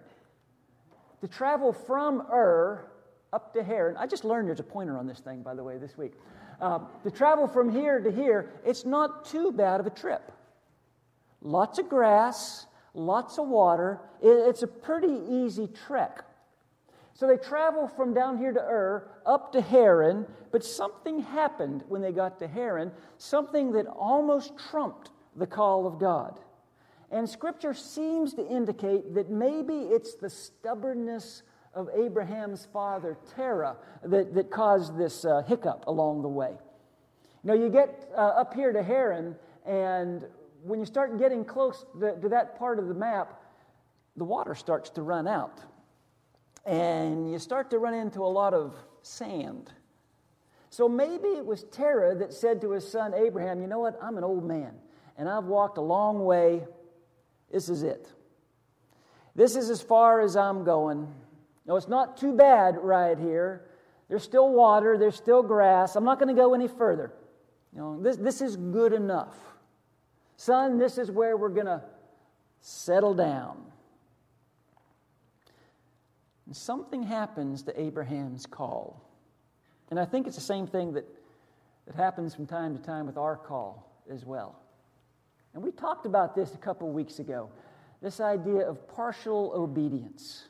To 1.20 1.28
travel 1.28 1.72
from 1.72 2.22
Ur 2.32 2.90
up 3.32 3.52
to 3.54 3.62
Haran, 3.62 3.96
I 3.96 4.06
just 4.06 4.24
learned 4.24 4.48
there's 4.48 4.60
a 4.60 4.64
pointer 4.64 4.96
on 4.96 5.06
this 5.06 5.20
thing, 5.20 5.42
by 5.42 5.54
the 5.54 5.62
way, 5.62 5.78
this 5.78 5.96
week. 5.96 6.12
Uh, 6.60 6.80
to 7.04 7.10
travel 7.10 7.46
from 7.46 7.70
here 7.70 8.00
to 8.00 8.10
here, 8.10 8.50
it's 8.64 8.84
not 8.84 9.24
too 9.24 9.52
bad 9.52 9.80
of 9.80 9.86
a 9.86 9.90
trip 9.90 10.32
lots 11.42 11.78
of 11.78 11.88
grass, 11.88 12.66
lots 12.94 13.38
of 13.38 13.48
water. 13.48 14.00
It's 14.22 14.62
a 14.62 14.66
pretty 14.66 15.20
easy 15.28 15.68
trek. 15.86 16.24
So 17.14 17.26
they 17.26 17.36
travel 17.36 17.88
from 17.88 18.14
down 18.14 18.38
here 18.38 18.52
to 18.52 18.60
Ur 18.60 19.10
up 19.26 19.52
to 19.52 19.60
Haran, 19.60 20.26
but 20.52 20.64
something 20.64 21.20
happened 21.20 21.84
when 21.88 22.00
they 22.00 22.12
got 22.12 22.38
to 22.38 22.46
Haran, 22.46 22.92
something 23.18 23.72
that 23.72 23.86
almost 23.86 24.52
trumped 24.70 25.10
the 25.34 25.46
call 25.46 25.86
of 25.86 25.98
God. 25.98 26.38
And 27.10 27.28
scripture 27.28 27.74
seems 27.74 28.34
to 28.34 28.46
indicate 28.46 29.14
that 29.14 29.30
maybe 29.30 29.74
it's 29.74 30.14
the 30.14 30.30
stubbornness 30.30 31.42
of 31.74 31.88
Abraham's 31.94 32.66
father, 32.72 33.16
Terah, 33.34 33.76
that, 34.04 34.34
that 34.34 34.50
caused 34.50 34.98
this 34.98 35.24
uh, 35.24 35.42
hiccup 35.46 35.84
along 35.86 36.22
the 36.22 36.28
way. 36.28 36.52
Now, 37.44 37.54
you 37.54 37.68
get 37.68 38.10
uh, 38.16 38.20
up 38.20 38.54
here 38.54 38.72
to 38.72 38.82
Haran, 38.82 39.36
and 39.64 40.26
when 40.62 40.80
you 40.80 40.86
start 40.86 41.18
getting 41.18 41.44
close 41.44 41.84
to, 42.00 42.20
to 42.20 42.28
that 42.30 42.58
part 42.58 42.78
of 42.78 42.88
the 42.88 42.94
map, 42.94 43.40
the 44.16 44.24
water 44.24 44.54
starts 44.54 44.90
to 44.90 45.02
run 45.02 45.28
out. 45.28 45.60
And 46.66 47.30
you 47.30 47.38
start 47.38 47.70
to 47.70 47.78
run 47.78 47.94
into 47.94 48.20
a 48.20 48.26
lot 48.28 48.52
of 48.52 48.74
sand. 49.02 49.70
So 50.70 50.88
maybe 50.88 51.28
it 51.28 51.46
was 51.46 51.64
Terah 51.64 52.14
that 52.16 52.32
said 52.32 52.60
to 52.60 52.72
his 52.72 52.86
son 52.86 53.14
Abraham, 53.14 53.60
You 53.60 53.68
know 53.68 53.78
what? 53.78 53.98
I'm 54.02 54.18
an 54.18 54.24
old 54.24 54.44
man, 54.44 54.72
and 55.16 55.28
I've 55.28 55.44
walked 55.44 55.78
a 55.78 55.82
long 55.82 56.24
way. 56.24 56.64
This 57.50 57.68
is 57.68 57.82
it. 57.82 58.12
This 59.34 59.56
is 59.56 59.70
as 59.70 59.80
far 59.80 60.20
as 60.20 60.36
I'm 60.36 60.64
going. 60.64 61.08
No, 61.68 61.76
it's 61.76 61.86
not 61.86 62.16
too 62.16 62.32
bad 62.32 62.78
right 62.78 63.18
here. 63.18 63.68
There's 64.08 64.22
still 64.22 64.50
water, 64.50 64.96
there's 64.96 65.16
still 65.16 65.42
grass. 65.42 65.94
I'm 65.94 66.04
not 66.04 66.18
going 66.18 66.34
to 66.34 66.40
go 66.40 66.54
any 66.54 66.66
further. 66.66 67.12
You 67.74 67.80
know, 67.80 68.02
this, 68.02 68.16
this 68.16 68.40
is 68.40 68.56
good 68.56 68.94
enough. 68.94 69.36
Son, 70.38 70.78
this 70.78 70.96
is 70.96 71.10
where 71.10 71.36
we're 71.36 71.50
going 71.50 71.66
to 71.66 71.82
settle 72.60 73.12
down. 73.12 73.58
And 76.46 76.56
something 76.56 77.02
happens 77.02 77.64
to 77.64 77.78
Abraham's 77.78 78.46
call. 78.46 79.04
And 79.90 80.00
I 80.00 80.06
think 80.06 80.26
it's 80.26 80.36
the 80.36 80.42
same 80.42 80.66
thing 80.66 80.94
that, 80.94 81.04
that 81.86 81.94
happens 81.94 82.34
from 82.34 82.46
time 82.46 82.74
to 82.74 82.82
time 82.82 83.06
with 83.06 83.18
our 83.18 83.36
call 83.36 84.02
as 84.10 84.24
well. 84.24 84.58
And 85.52 85.62
we 85.62 85.70
talked 85.70 86.06
about 86.06 86.34
this 86.34 86.54
a 86.54 86.58
couple 86.58 86.90
weeks 86.90 87.18
ago 87.18 87.50
this 88.00 88.20
idea 88.20 88.60
of 88.60 88.86
partial 88.88 89.52
obedience. 89.54 90.44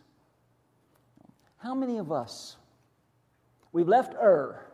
How 1.58 1.74
many 1.74 1.98
of 1.98 2.12
us, 2.12 2.56
we've 3.72 3.88
left 3.88 4.14
Ur, 4.14 4.64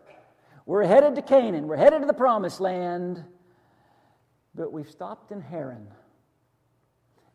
we're 0.66 0.84
headed 0.84 1.14
to 1.16 1.22
Canaan, 1.22 1.66
we're 1.66 1.76
headed 1.76 2.00
to 2.00 2.06
the 2.06 2.12
promised 2.14 2.60
land, 2.60 3.24
but 4.54 4.72
we've 4.72 4.88
stopped 4.88 5.32
in 5.32 5.40
Haran 5.40 5.88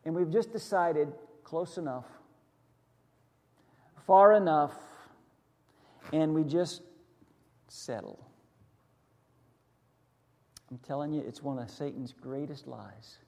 and 0.04 0.14
we've 0.14 0.30
just 0.30 0.52
decided 0.52 1.12
close 1.44 1.78
enough, 1.78 2.06
far 4.06 4.32
enough, 4.32 4.74
and 6.12 6.34
we 6.34 6.44
just 6.44 6.82
settle. 7.68 8.24
I'm 10.70 10.78
telling 10.78 11.12
you, 11.12 11.22
it's 11.26 11.42
one 11.42 11.58
of 11.58 11.68
Satan's 11.70 12.12
greatest 12.12 12.66
lies. 12.68 13.18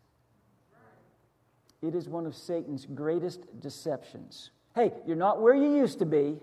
It 1.83 1.97
is 1.97 2.09
one 2.09 2.27
of 2.27 2.37
Satan's 2.37 2.87
greatest 2.87 3.61
deceptions. 3.61 4.51
Hey, 4.75 4.93
you're 5.07 5.17
not 5.17 5.41
where 5.41 5.55
you 5.55 5.77
used 5.77 5.99
to 5.99 6.07
be. 6.07 6.39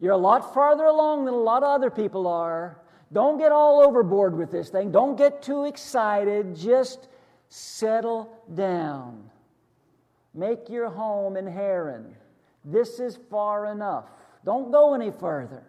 You're 0.00 0.12
a 0.12 0.16
lot 0.16 0.54
farther 0.54 0.84
along 0.84 1.24
than 1.24 1.34
a 1.34 1.38
lot 1.38 1.62
of 1.62 1.70
other 1.70 1.90
people 1.90 2.26
are. 2.26 2.80
Don't 3.12 3.38
get 3.38 3.50
all 3.52 3.80
overboard 3.80 4.36
with 4.36 4.52
this 4.52 4.68
thing. 4.68 4.92
Don't 4.92 5.16
get 5.16 5.42
too 5.42 5.64
excited. 5.64 6.54
Just 6.54 7.08
settle 7.48 8.30
down. 8.54 9.30
Make 10.34 10.68
your 10.68 10.90
home 10.90 11.36
in 11.36 11.46
Haran. 11.46 12.14
This 12.64 13.00
is 13.00 13.18
far 13.30 13.72
enough. 13.72 14.04
Don't 14.44 14.70
go 14.70 14.94
any 14.94 15.10
further. 15.10 15.64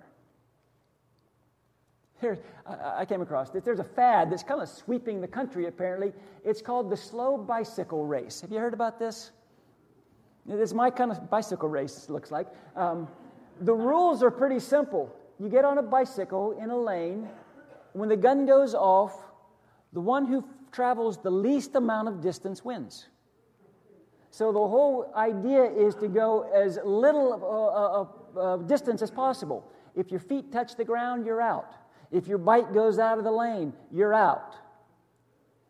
Here, 2.19 2.37
I 2.65 3.05
came 3.05 3.21
across 3.21 3.49
this. 3.49 3.63
There's 3.63 3.79
a 3.79 3.83
fad 3.83 4.29
that's 4.29 4.43
kind 4.43 4.61
of 4.61 4.67
sweeping 4.67 5.21
the 5.21 5.27
country, 5.27 5.67
apparently. 5.67 6.11
It's 6.43 6.61
called 6.61 6.89
the 6.89 6.97
slow 6.97 7.37
bicycle 7.37 8.05
race. 8.05 8.41
Have 8.41 8.51
you 8.51 8.59
heard 8.59 8.73
about 8.73 8.99
this? 8.99 9.31
It's 10.49 10.73
my 10.73 10.89
kind 10.89 11.11
of 11.11 11.29
bicycle 11.29 11.69
race, 11.69 12.09
looks 12.09 12.31
like. 12.31 12.47
Um, 12.75 13.07
the 13.61 13.73
rules 13.73 14.23
are 14.23 14.31
pretty 14.31 14.59
simple 14.59 15.15
you 15.39 15.47
get 15.47 15.63
on 15.63 15.77
a 15.77 15.81
bicycle 15.81 16.51
in 16.61 16.69
a 16.69 16.77
lane. 16.77 17.29
When 17.93 18.09
the 18.09 18.17
gun 18.17 18.45
goes 18.45 18.75
off, 18.75 19.13
the 19.93 20.01
one 20.01 20.27
who 20.27 20.43
travels 20.71 21.17
the 21.17 21.31
least 21.31 21.75
amount 21.75 22.09
of 22.09 22.21
distance 22.21 22.63
wins. 22.63 23.07
So 24.31 24.51
the 24.51 24.59
whole 24.59 25.11
idea 25.15 25.63
is 25.63 25.95
to 25.95 26.07
go 26.07 26.49
as 26.53 26.77
little 26.83 27.33
uh, 28.37 28.39
uh, 28.39 28.53
uh, 28.53 28.57
distance 28.57 29.01
as 29.01 29.09
possible. 29.09 29.71
If 29.95 30.11
your 30.11 30.19
feet 30.19 30.51
touch 30.51 30.75
the 30.75 30.85
ground, 30.85 31.25
you're 31.25 31.41
out. 31.41 31.73
If 32.11 32.27
your 32.27 32.37
bike 32.37 32.73
goes 32.73 32.99
out 32.99 33.17
of 33.17 33.23
the 33.23 33.31
lane, 33.31 33.73
you're 33.91 34.13
out. 34.13 34.55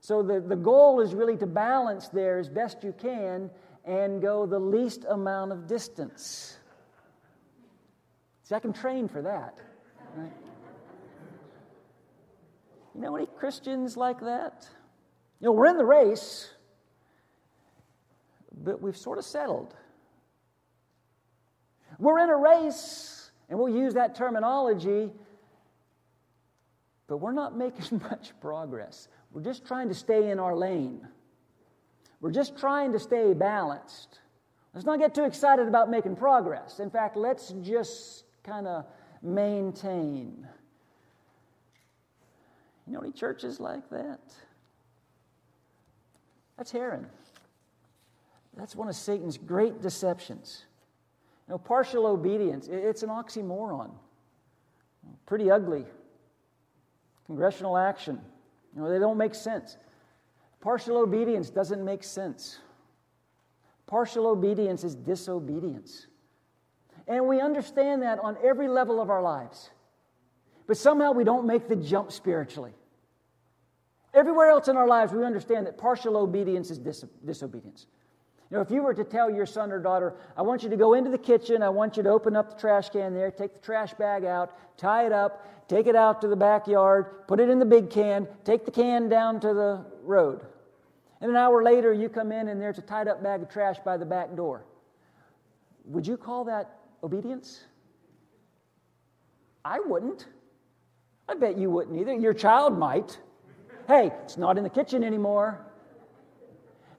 So 0.01 0.23
the, 0.23 0.41
the 0.41 0.55
goal 0.55 0.99
is 0.99 1.13
really 1.13 1.37
to 1.37 1.45
balance 1.45 2.09
there 2.09 2.39
as 2.39 2.49
best 2.49 2.83
you 2.83 2.93
can 2.97 3.49
and 3.89 4.21
go 4.21 4.45
the 4.45 4.59
least 4.59 5.03
amount 5.09 5.51
of 5.51 5.65
distance. 5.65 6.59
See, 8.43 8.53
I 8.53 8.59
can 8.59 8.71
train 8.71 9.07
for 9.07 9.23
that. 9.23 9.57
Right? 10.15 10.31
You 12.93 13.01
know 13.01 13.15
any 13.15 13.25
Christians 13.25 13.97
like 13.97 14.19
that? 14.19 14.67
You 15.39 15.45
know, 15.45 15.53
we're 15.53 15.65
in 15.65 15.77
the 15.77 15.85
race, 15.85 16.51
but 18.63 18.79
we've 18.79 18.95
sort 18.95 19.17
of 19.17 19.25
settled. 19.25 19.73
We're 21.97 22.19
in 22.19 22.29
a 22.29 22.37
race, 22.37 23.31
and 23.49 23.57
we'll 23.57 23.75
use 23.75 23.95
that 23.95 24.13
terminology, 24.13 25.09
but 27.07 27.17
we're 27.17 27.31
not 27.31 27.57
making 27.65 28.03
much 28.11 28.33
progress. 28.39 29.07
We're 29.31 29.41
just 29.41 29.65
trying 29.65 29.87
to 29.87 29.95
stay 29.95 30.29
in 30.29 30.37
our 30.37 30.55
lane. 30.55 31.07
We're 32.21 32.31
just 32.31 32.57
trying 32.57 32.91
to 32.91 32.99
stay 32.99 33.33
balanced. 33.33 34.19
Let's 34.73 34.85
not 34.85 34.99
get 34.99 35.15
too 35.15 35.23
excited 35.23 35.67
about 35.67 35.89
making 35.89 36.15
progress. 36.15 36.79
In 36.79 36.89
fact, 36.89 37.15
let's 37.15 37.53
just 37.61 38.25
kind 38.43 38.67
of 38.67 38.85
maintain. 39.21 40.47
You 42.85 42.93
know 42.93 42.99
any 42.99 43.11
churches 43.11 43.59
like 43.59 43.89
that? 43.89 44.19
That's 46.57 46.71
Haran. 46.71 47.07
That's 48.57 48.75
one 48.75 48.89
of 48.89 48.95
Satan's 48.95 49.37
great 49.37 49.81
deceptions. 49.81 50.65
You 51.47 51.53
know, 51.53 51.57
partial 51.57 52.05
obedience, 52.05 52.67
it's 52.67 53.03
an 53.03 53.09
oxymoron. 53.09 53.91
Pretty 55.25 55.49
ugly. 55.49 55.85
Congressional 57.25 57.77
action, 57.77 58.19
you 58.75 58.81
know, 58.81 58.89
they 58.89 58.99
don't 58.99 59.17
make 59.17 59.35
sense. 59.35 59.77
Partial 60.61 60.97
obedience 60.97 61.49
doesn't 61.49 61.83
make 61.83 62.03
sense. 62.03 62.59
Partial 63.87 64.27
obedience 64.27 64.83
is 64.83 64.95
disobedience. 64.95 66.07
And 67.07 67.27
we 67.27 67.41
understand 67.41 68.03
that 68.03 68.19
on 68.19 68.37
every 68.43 68.67
level 68.67 69.01
of 69.01 69.09
our 69.09 69.21
lives. 69.21 69.71
But 70.67 70.77
somehow 70.77 71.11
we 71.11 71.23
don't 71.23 71.47
make 71.47 71.67
the 71.67 71.75
jump 71.75 72.11
spiritually. 72.11 72.73
Everywhere 74.13 74.49
else 74.49 74.67
in 74.67 74.77
our 74.77 74.87
lives, 74.87 75.13
we 75.13 75.23
understand 75.23 75.65
that 75.65 75.77
partial 75.77 76.17
obedience 76.17 76.69
is 76.71 76.77
dis- 76.77 77.05
disobedience. 77.25 77.87
You 78.49 78.57
know, 78.57 78.61
if 78.61 78.71
you 78.71 78.81
were 78.81 78.95
to 78.95 79.03
tell 79.03 79.29
your 79.29 79.45
son 79.45 79.71
or 79.71 79.79
daughter, 79.79 80.15
I 80.35 80.41
want 80.41 80.63
you 80.63 80.69
to 80.69 80.77
go 80.77 80.95
into 80.95 81.11
the 81.11 81.19
kitchen, 81.19 81.61
I 81.61 81.69
want 81.69 81.97
you 81.97 82.03
to 82.03 82.09
open 82.09 82.35
up 82.35 82.49
the 82.49 82.59
trash 82.59 82.89
can 82.89 83.13
there, 83.13 83.29
take 83.29 83.53
the 83.53 83.59
trash 83.59 83.93
bag 83.93 84.25
out, 84.25 84.77
tie 84.77 85.05
it 85.05 85.11
up, 85.11 85.67
take 85.67 85.85
it 85.85 85.95
out 85.95 86.21
to 86.21 86.27
the 86.27 86.35
backyard, 86.35 87.27
put 87.27 87.39
it 87.39 87.49
in 87.49 87.59
the 87.59 87.65
big 87.65 87.91
can, 87.91 88.27
take 88.43 88.65
the 88.65 88.71
can 88.71 89.07
down 89.07 89.39
to 89.41 89.53
the 89.53 89.85
road. 90.09 90.41
And 91.21 91.31
an 91.31 91.37
hour 91.37 91.63
later, 91.63 91.93
you 91.93 92.09
come 92.09 92.31
in 92.31 92.49
and 92.49 92.59
there's 92.59 92.77
a 92.77 92.81
tied 92.81 93.07
up 93.07 93.23
bag 93.23 93.41
of 93.41 93.49
trash 93.49 93.77
by 93.85 93.95
the 93.95 94.05
back 94.05 94.35
door. 94.35 94.65
Would 95.85 96.05
you 96.05 96.17
call 96.17 96.45
that 96.45 96.79
obedience? 97.03 97.63
I 99.63 99.79
wouldn't. 99.79 100.27
I 101.27 101.35
bet 101.35 101.57
you 101.57 101.69
wouldn't 101.69 101.99
either. 101.99 102.13
Your 102.13 102.33
child 102.33 102.77
might. 102.77 103.19
Hey, 103.87 104.11
it's 104.23 104.37
not 104.37 104.57
in 104.57 104.63
the 104.63 104.69
kitchen 104.69 105.03
anymore. 105.03 105.65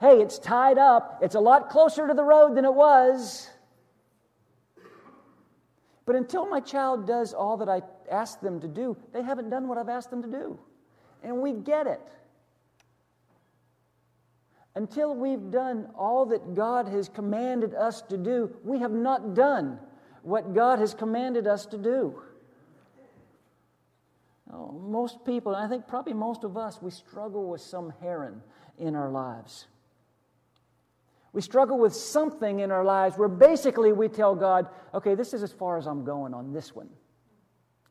Hey, 0.01 0.21
it's 0.21 0.39
tied 0.39 0.79
up. 0.79 1.19
It's 1.23 1.35
a 1.35 1.41
lot 1.41 1.69
closer 1.69 2.07
to 2.07 2.15
the 2.15 2.23
road 2.23 2.57
than 2.57 2.65
it 2.65 2.73
was. 2.73 3.51
But 6.07 6.17
until 6.17 6.47
my 6.47 6.61
child 6.61 7.07
does 7.07 7.35
all 7.35 7.57
that 7.59 7.69
I 7.69 7.83
ask 8.11 8.41
them 8.41 8.61
to 8.61 8.69
do, 8.69 8.97
they 9.13 9.23
haven't 9.23 9.51
done 9.51 9.69
what 9.69 9.79
I've 9.79 9.89
asked 9.89 10.11
them 10.11 10.23
to 10.23 10.29
do. 10.29 10.59
And 11.23 11.41
we 11.41 11.53
get 11.53 11.87
it. 11.87 12.01
Until 14.75 15.15
we've 15.15 15.51
done 15.51 15.89
all 15.97 16.27
that 16.27 16.55
God 16.55 16.89
has 16.89 17.09
commanded 17.09 17.75
us 17.75 18.03
to 18.03 18.17
do, 18.17 18.55
we 18.63 18.79
have 18.79 18.93
not 18.93 19.35
done 19.35 19.79
what 20.23 20.55
God 20.55 20.79
has 20.79 20.95
commanded 20.95 21.47
us 21.47 21.67
to 21.67 21.79
do. 21.79 22.23
Oh, 24.53 24.73
most 24.73 25.25
people, 25.25 25.55
I 25.55 25.69
think 25.69 25.87
probably 25.87 26.13
most 26.13 26.45
of 26.45 26.57
us, 26.57 26.81
we 26.83 26.91
struggle 26.91 27.49
with 27.49 27.61
some 27.61 27.93
Haran 28.01 28.43
in 28.79 28.95
our 28.95 29.11
lives. 29.11 29.67
We 31.33 31.41
struggle 31.41 31.79
with 31.79 31.95
something 31.95 32.59
in 32.61 32.73
our 32.73 32.85
lives 32.85 33.17
where 33.17 33.29
basically 33.29 33.93
we 33.93 34.09
tell 34.09 34.35
God, 34.35 34.69
okay, 34.93 35.15
this 35.15 35.33
is 35.33 35.43
as 35.43 35.53
far 35.53 35.79
as 35.79 35.87
I'm 35.87 36.05
going 36.05 36.35
on 36.35 36.53
this 36.53 36.75
one. 36.75 36.89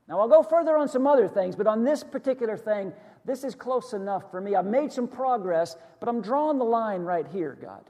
Now, 0.09 0.19
I'll 0.19 0.27
go 0.27 0.43
further 0.43 0.75
on 0.75 0.89
some 0.89 1.05
other 1.05 1.27
things, 1.27 1.55
but 1.55 1.67
on 1.67 1.83
this 1.83 2.03
particular 2.03 2.57
thing, 2.57 2.91
this 3.25 3.43
is 3.43 3.55
close 3.55 3.93
enough 3.93 4.31
for 4.31 4.41
me. 4.41 4.55
I've 4.55 4.65
made 4.65 4.91
some 4.91 5.07
progress, 5.07 5.75
but 5.99 6.09
I'm 6.09 6.21
drawing 6.21 6.57
the 6.57 6.65
line 6.65 7.01
right 7.01 7.27
here, 7.27 7.57
God. 7.61 7.83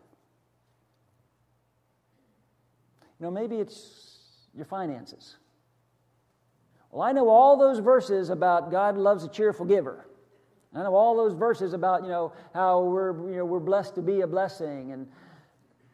You 3.20 3.26
know, 3.26 3.32
maybe 3.32 3.58
it's 3.58 4.48
your 4.56 4.65
finances. 4.65 5.38
Well, 6.92 7.02
I 7.02 7.12
know 7.12 7.30
all 7.30 7.58
those 7.58 7.80
verses 7.80 8.30
about 8.30 8.72
God 8.72 8.98
loves 8.98 9.24
a 9.24 9.30
cheerful 9.30 9.65
giver. 9.65 10.06
I 10.74 10.84
know 10.84 10.96
all 10.96 11.15
those 11.15 11.34
verses 11.34 11.74
about, 11.74 12.04
you 12.04 12.10
know, 12.10 12.34
how 12.54 12.84
we're, 12.84 13.30
you 13.30 13.38
know, 13.38 13.46
we're 13.46 13.60
blessed 13.60 13.96
to 13.96 14.02
be 14.02 14.22
a 14.22 14.28
blessing. 14.28 14.92
And, 14.92 15.08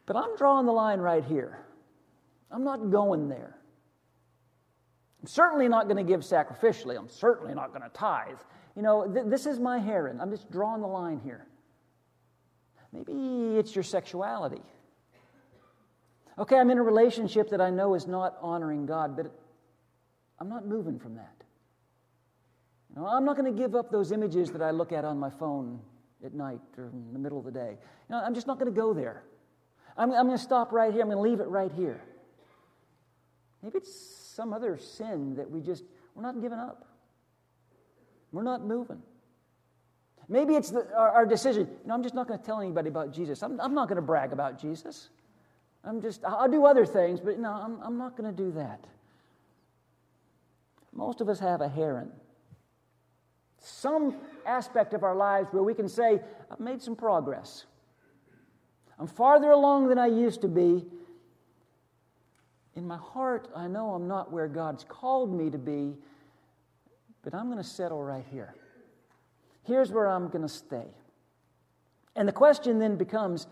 but 0.06 0.16
I'm 0.16 0.36
drawing 0.38 0.66
the 0.66 0.74
line 0.74 1.00
right 1.00 1.24
here. 1.24 1.60
I'm 2.52 2.64
not 2.64 2.92
going 2.92 3.30
there. 3.30 3.58
I'm 5.22 5.28
certainly 5.28 5.68
not 5.68 5.86
going 5.86 5.98
to 5.98 6.04
give 6.04 6.22
sacrificially. 6.22 6.98
I'm 6.98 7.10
certainly 7.10 7.54
not 7.54 7.70
going 7.70 7.82
to 7.82 7.90
tithe. 7.90 8.38
You 8.76 8.82
know, 8.82 9.12
th- 9.12 9.26
this 9.28 9.46
is 9.46 9.60
my 9.60 9.80
Haran. 9.80 10.20
I'm 10.20 10.32
just 10.32 10.52
drawing 10.52 10.82
the 10.82 10.88
line 10.88 11.20
here. 11.24 11.48
Maybe 12.92 13.58
it's 13.58 13.76
your 13.76 13.84
sexuality. 13.84 14.62
Okay, 16.38 16.58
I'm 16.58 16.70
in 16.70 16.78
a 16.78 16.84
relationship 16.84 17.50
that 17.52 17.62
I 17.62 17.70
know 17.70 17.94
is 17.94 18.08
not 18.08 18.38
honoring 18.42 18.86
God, 18.86 19.16
but 19.16 19.32
I'm 20.40 20.50
not 20.50 20.68
moving 20.68 21.00
from 21.00 21.16
that. 21.16 21.44
You 22.90 23.02
know, 23.02 23.08
I'm 23.08 23.24
not 23.24 23.38
going 23.38 23.54
to 23.54 23.58
give 23.58 23.76
up 23.76 23.92
those 23.92 24.12
images 24.12 24.52
that 24.52 24.62
I 24.62 24.72
look 24.72 24.92
at 24.92 25.06
on 25.06 25.18
my 25.18 25.30
phone 25.30 25.80
at 26.26 26.34
night 26.34 26.62
or 26.78 26.86
in 26.86 27.14
the 27.14 27.20
middle 27.20 27.40
of 27.40 27.46
the 27.46 27.52
day. 27.52 27.72
You 27.72 28.16
know, 28.16 28.22
I'm 28.22 28.34
just 28.34 28.48
not 28.48 28.60
going 28.60 28.74
to 28.74 28.78
go 28.78 28.94
there. 28.94 29.24
I'm, 29.98 30.12
I'm 30.12 30.28
going 30.28 30.38
to 30.38 30.44
stop 30.44 30.72
right 30.72 30.92
here. 30.92 31.02
I'm 31.02 31.10
going 31.10 31.18
to 31.18 31.22
leave 31.22 31.40
it 31.40 31.48
right 31.48 31.72
here. 31.72 32.02
Maybe 33.64 33.78
it's 33.78 33.94
some 34.36 34.54
other 34.54 34.78
sin 34.78 35.36
that 35.36 35.50
we 35.50 35.62
just, 35.62 35.84
we're 36.14 36.24
not 36.24 36.42
giving 36.42 36.60
up. 36.60 36.88
We're 38.36 38.44
not 38.44 38.66
moving. 38.66 39.02
Maybe 40.28 40.56
it's 40.56 40.70
the, 40.70 40.86
our, 40.94 41.10
our, 41.10 41.26
decision. 41.26 41.68
You 41.68 41.88
know, 41.88 41.94
I'm 41.94 42.04
just 42.04 42.14
not 42.14 42.28
going 42.28 42.38
to 42.38 42.46
tell 42.46 42.60
anybody 42.60 42.90
about 42.90 43.14
Jesus. 43.14 43.42
I'm, 43.42 43.62
I'm 43.62 43.74
not 43.74 43.88
going 43.88 43.96
to 43.96 44.02
brag 44.02 44.34
about 44.34 44.60
Jesus. 44.60 45.08
I'm 45.86 46.02
just, 46.02 46.26
I'll 46.26 46.52
do 46.52 46.66
other 46.66 46.86
things, 46.86 47.22
but 47.22 47.40
no, 47.40 47.50
I'm, 47.50 47.80
I'm 47.82 47.98
not 47.98 48.18
going 48.18 48.30
to 48.30 48.44
do 48.44 48.52
that. 48.52 48.84
Most 50.92 51.22
of 51.22 51.30
us 51.30 51.40
have 51.40 51.62
a 51.62 51.70
Haran. 51.70 52.12
Some 53.60 54.18
aspect 54.46 54.94
of 54.94 55.04
our 55.04 55.16
lives 55.16 55.48
where 55.52 55.64
we 55.64 55.74
can 55.74 55.88
say, 55.88 56.20
I've 56.52 56.60
made 56.60 56.82
some 56.82 56.98
progress. 56.98 57.64
I'm 59.00 59.08
farther 59.08 59.52
along 59.52 59.88
than 59.88 59.98
I 59.98 60.08
used 60.08 60.42
to 60.42 60.50
be. 60.50 60.86
In 62.76 62.86
my 62.86 62.98
heart, 62.98 63.48
I 63.56 63.68
know 63.68 63.92
I'm 63.92 64.10
not 64.10 64.34
where 64.34 64.50
God's 64.50 64.84
called 64.84 65.34
me 65.34 65.50
to 65.52 65.58
be, 65.58 65.96
but 67.26 67.34
I'm 67.34 67.48
going 67.48 67.58
to 67.58 67.64
settle 67.64 68.02
right 68.02 68.24
here. 68.32 68.56
Here's 69.64 69.92
where 69.92 70.08
I'm 70.08 70.30
going 70.30 70.44
to 70.44 70.48
stay. 70.48 70.86
And 72.16 72.28
the 72.28 72.32
question 72.32 72.80
then 72.80 72.96
becomes 72.96 73.48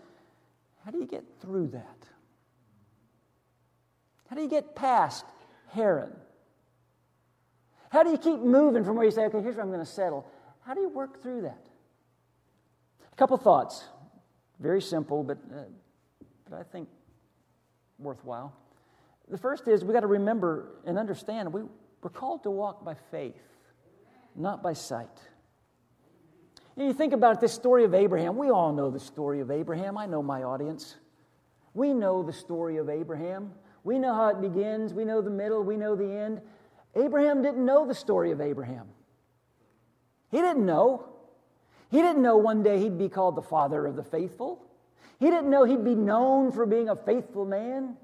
how 0.84 0.92
do 0.92 0.98
you 0.98 1.06
get 1.06 1.24
through 1.40 1.68
that? 1.68 1.98
How 4.30 4.36
do 4.36 4.42
you 4.42 4.48
get 4.48 4.74
past 4.76 5.24
Haran? 5.72 6.12
How 7.90 8.02
do 8.02 8.10
you 8.10 8.18
keep 8.18 8.40
moving 8.40 8.84
from 8.84 8.96
where 8.96 9.04
you 9.04 9.10
say, 9.10 9.24
okay, 9.26 9.42
here's 9.42 9.56
where 9.56 9.64
I'm 9.64 9.70
going 9.70 9.84
to 9.84 9.90
settle? 9.90 10.26
How 10.62 10.74
do 10.74 10.80
you 10.80 10.88
work 10.88 11.20
through 11.22 11.42
that? 11.42 11.66
A 13.12 13.16
couple 13.16 13.36
thoughts. 13.36 13.84
Very 14.60 14.80
simple, 14.80 15.22
but, 15.24 15.38
uh, 15.52 15.62
but 16.48 16.58
I 16.58 16.62
think 16.62 16.88
worthwhile. 17.98 18.54
The 19.28 19.38
first 19.38 19.66
is 19.68 19.84
we 19.84 19.92
got 19.92 20.00
to 20.00 20.06
remember 20.06 20.68
and 20.86 20.98
understand 20.98 21.52
we, 21.52 21.62
we're 22.02 22.10
called 22.10 22.42
to 22.44 22.50
walk 22.50 22.84
by 22.84 22.94
faith, 23.10 23.40
not 24.34 24.62
by 24.62 24.72
sight. 24.72 25.08
You, 26.76 26.86
you 26.86 26.92
think 26.92 27.12
about 27.12 27.40
this 27.40 27.52
story 27.52 27.84
of 27.84 27.94
Abraham. 27.94 28.36
We 28.36 28.50
all 28.50 28.72
know 28.72 28.90
the 28.90 29.00
story 29.00 29.40
of 29.40 29.50
Abraham. 29.50 29.96
I 29.96 30.06
know 30.06 30.22
my 30.22 30.42
audience. 30.42 30.96
We 31.72 31.92
know 31.92 32.22
the 32.22 32.32
story 32.32 32.76
of 32.78 32.88
Abraham. 32.88 33.52
We 33.82 33.98
know 33.98 34.14
how 34.14 34.28
it 34.28 34.40
begins. 34.40 34.94
We 34.94 35.04
know 35.04 35.20
the 35.20 35.30
middle. 35.30 35.62
We 35.62 35.76
know 35.76 35.94
the 35.94 36.10
end. 36.10 36.40
Abraham 36.94 37.42
didn't 37.42 37.64
know 37.64 37.86
the 37.86 37.94
story 37.94 38.30
of 38.30 38.40
Abraham. 38.40 38.86
He 40.30 40.38
didn't 40.38 40.64
know. 40.64 41.08
He 41.90 42.00
didn't 42.00 42.22
know 42.22 42.36
one 42.36 42.62
day 42.62 42.78
he'd 42.78 42.98
be 42.98 43.08
called 43.08 43.36
the 43.36 43.42
father 43.42 43.86
of 43.86 43.96
the 43.96 44.02
faithful. 44.02 44.64
He 45.20 45.30
didn't 45.30 45.50
know 45.50 45.64
he'd 45.64 45.84
be 45.84 45.94
known 45.94 46.50
for 46.50 46.66
being 46.66 46.88
a 46.88 46.96
faithful 46.96 47.44
man. 47.44 47.96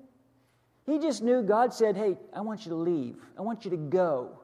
He 0.86 0.98
just 0.98 1.22
knew 1.22 1.42
God 1.42 1.72
said, 1.72 1.96
Hey, 1.96 2.16
I 2.34 2.40
want 2.40 2.64
you 2.64 2.70
to 2.70 2.76
leave. 2.76 3.16
I 3.38 3.42
want 3.42 3.64
you 3.64 3.70
to 3.70 3.76
go. 3.76 4.40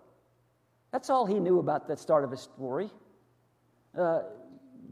That's 0.97 1.11
all 1.11 1.27
he 1.27 1.39
knew 1.39 1.59
about 1.59 1.89
the 1.89 1.95
start 1.95 2.25
of 2.25 2.31
his 2.31 2.41
story. 2.41 2.89
Uh, 3.95 4.23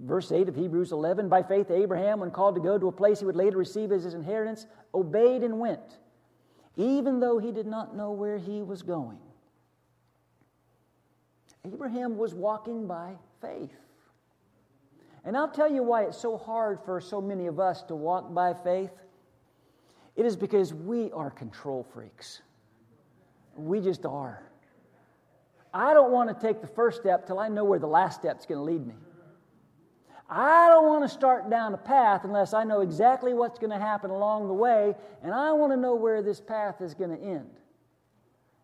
verse 0.02 0.32
8 0.32 0.50
of 0.50 0.54
Hebrews 0.54 0.92
11 0.92 1.30
By 1.30 1.42
faith, 1.42 1.70
Abraham, 1.70 2.20
when 2.20 2.30
called 2.30 2.56
to 2.56 2.60
go 2.60 2.76
to 2.76 2.88
a 2.88 2.92
place 2.92 3.20
he 3.20 3.24
would 3.24 3.36
later 3.36 3.56
receive 3.56 3.90
as 3.90 4.04
his 4.04 4.12
inheritance, 4.12 4.66
obeyed 4.92 5.42
and 5.42 5.58
went, 5.58 5.96
even 6.76 7.20
though 7.20 7.38
he 7.38 7.52
did 7.52 7.64
not 7.64 7.96
know 7.96 8.10
where 8.10 8.36
he 8.36 8.60
was 8.60 8.82
going. 8.82 9.16
Abraham 11.64 12.18
was 12.18 12.34
walking 12.34 12.86
by 12.86 13.14
faith. 13.40 13.72
And 15.24 15.38
I'll 15.38 15.48
tell 15.48 15.72
you 15.72 15.82
why 15.82 16.02
it's 16.02 16.18
so 16.18 16.36
hard 16.36 16.80
for 16.84 17.00
so 17.00 17.22
many 17.22 17.46
of 17.46 17.58
us 17.58 17.82
to 17.84 17.94
walk 17.94 18.34
by 18.34 18.52
faith. 18.52 18.92
It 20.16 20.26
is 20.26 20.36
because 20.36 20.74
we 20.74 21.10
are 21.12 21.30
control 21.30 21.82
freaks. 21.94 22.42
We 23.56 23.80
just 23.80 24.04
are. 24.04 24.50
I 25.74 25.92
don't 25.92 26.12
want 26.12 26.28
to 26.28 26.46
take 26.46 26.60
the 26.60 26.68
first 26.68 27.00
step 27.00 27.26
till 27.26 27.40
I 27.40 27.48
know 27.48 27.64
where 27.64 27.80
the 27.80 27.88
last 27.88 28.20
step's 28.20 28.46
going 28.46 28.58
to 28.58 28.64
lead 28.64 28.86
me. 28.86 28.94
I 30.30 30.68
don't 30.68 30.86
want 30.86 31.04
to 31.04 31.08
start 31.08 31.50
down 31.50 31.74
a 31.74 31.78
path 31.78 32.22
unless 32.24 32.54
I 32.54 32.62
know 32.62 32.80
exactly 32.80 33.34
what's 33.34 33.58
going 33.58 33.72
to 33.72 33.78
happen 33.78 34.10
along 34.10 34.46
the 34.46 34.54
way, 34.54 34.94
and 35.22 35.34
I 35.34 35.52
want 35.52 35.72
to 35.72 35.76
know 35.76 35.96
where 35.96 36.22
this 36.22 36.40
path 36.40 36.80
is 36.80 36.94
going 36.94 37.10
to 37.10 37.22
end. 37.22 37.50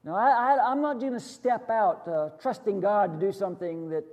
Now, 0.05 0.15
I, 0.15 0.73
am 0.73 0.81
not 0.81 1.01
going 1.01 1.13
to 1.13 1.21
step 1.21 1.69
out 1.69 2.09
uh, 2.09 2.31
trusting 2.41 2.81
God 2.81 3.21
to 3.21 3.27
do 3.27 3.33
something 3.33 3.91
that 3.91 4.05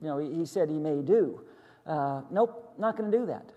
you 0.00 0.08
know, 0.08 0.18
he, 0.18 0.32
he 0.32 0.46
said 0.46 0.70
he 0.70 0.78
may 0.78 1.02
do. 1.02 1.40
Uh, 1.86 2.22
nope, 2.30 2.74
not 2.78 2.96
going 2.96 3.10
to 3.10 3.18
do 3.18 3.26
that. 3.26 3.50